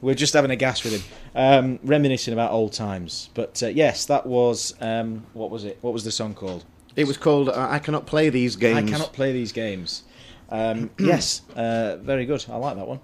[0.00, 1.02] we're just having a gas with him,
[1.34, 3.30] um, reminiscing about old times.
[3.34, 5.78] But uh, yes, that was um, what was it?
[5.80, 6.64] What was the song called?
[6.96, 8.76] It was called uh, I Cannot Play These Games.
[8.76, 10.02] I cannot play these games.
[10.50, 12.44] Um, yes, uh, very good.
[12.48, 13.00] I like that one.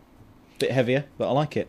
[0.58, 1.68] Bit heavier, but I like it.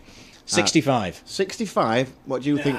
[0.46, 1.22] Sixty-five.
[1.24, 2.12] 65.
[2.26, 2.78] What do you think?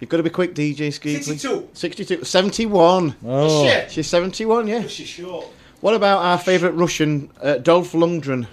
[0.00, 1.14] You've got to be quick, DJ Ski.
[1.20, 1.70] 62.
[1.72, 2.24] 62.
[2.24, 3.16] 71.
[3.24, 3.90] Oh, Shit.
[3.90, 4.86] She's 71, yeah.
[4.86, 5.46] She's short.
[5.80, 8.46] What about our favourite Russian, uh, Dolph Lundgren,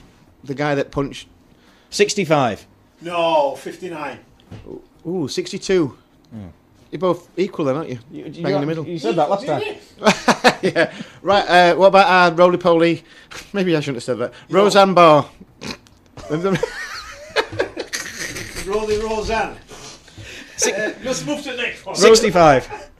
[0.44, 1.28] the guy that punched?
[1.90, 2.66] 65.
[3.04, 4.20] No, 59.
[5.06, 5.98] Ooh, 62.
[6.94, 8.00] You're both equal then, aren't you?
[8.12, 8.88] You Bang in the middle.
[8.88, 9.64] You said that last time.
[10.62, 10.94] yeah.
[11.24, 13.04] Right, uh, what about our roly poly?
[13.54, 14.32] Maybe I shouldn't have said that.
[14.50, 15.28] Roseanne Barr.
[18.66, 19.58] Rolly Roseanne.
[20.66, 21.96] Uh, let's move to the next one.
[21.96, 22.92] 65.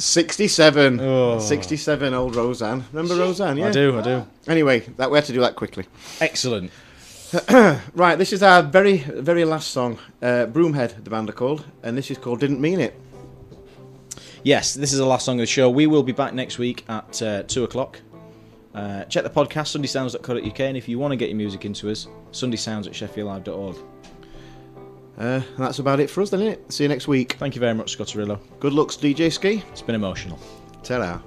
[0.00, 1.00] 67.
[1.00, 1.38] Oh.
[1.38, 2.84] 67, old Roseanne.
[2.92, 3.68] Remember Roseanne, yeah?
[3.68, 4.26] I do, I do.
[4.48, 5.86] Anyway, that we had to do that quickly.
[6.20, 6.72] Excellent.
[7.94, 9.98] Right, this is our very, very last song.
[10.20, 12.94] Uh, Broomhead, the band are called, and this is called Didn't Mean It.
[14.42, 15.70] Yes, this is the last song of the show.
[15.70, 18.00] We will be back next week at uh, 2 o'clock.
[18.74, 22.06] Uh, check the podcast, sundaysounds.co.uk, and if you want to get your music into us,
[22.32, 23.76] sundaysounds at sheffieldlive.org.
[25.16, 26.72] Uh, that's about it for us, then, isn't it?
[26.72, 27.34] See you next week.
[27.38, 28.40] Thank you very much, Scotterillo.
[28.60, 29.62] Good looks, DJ Ski.
[29.70, 30.38] It's been emotional.
[30.82, 31.22] Ta-ra.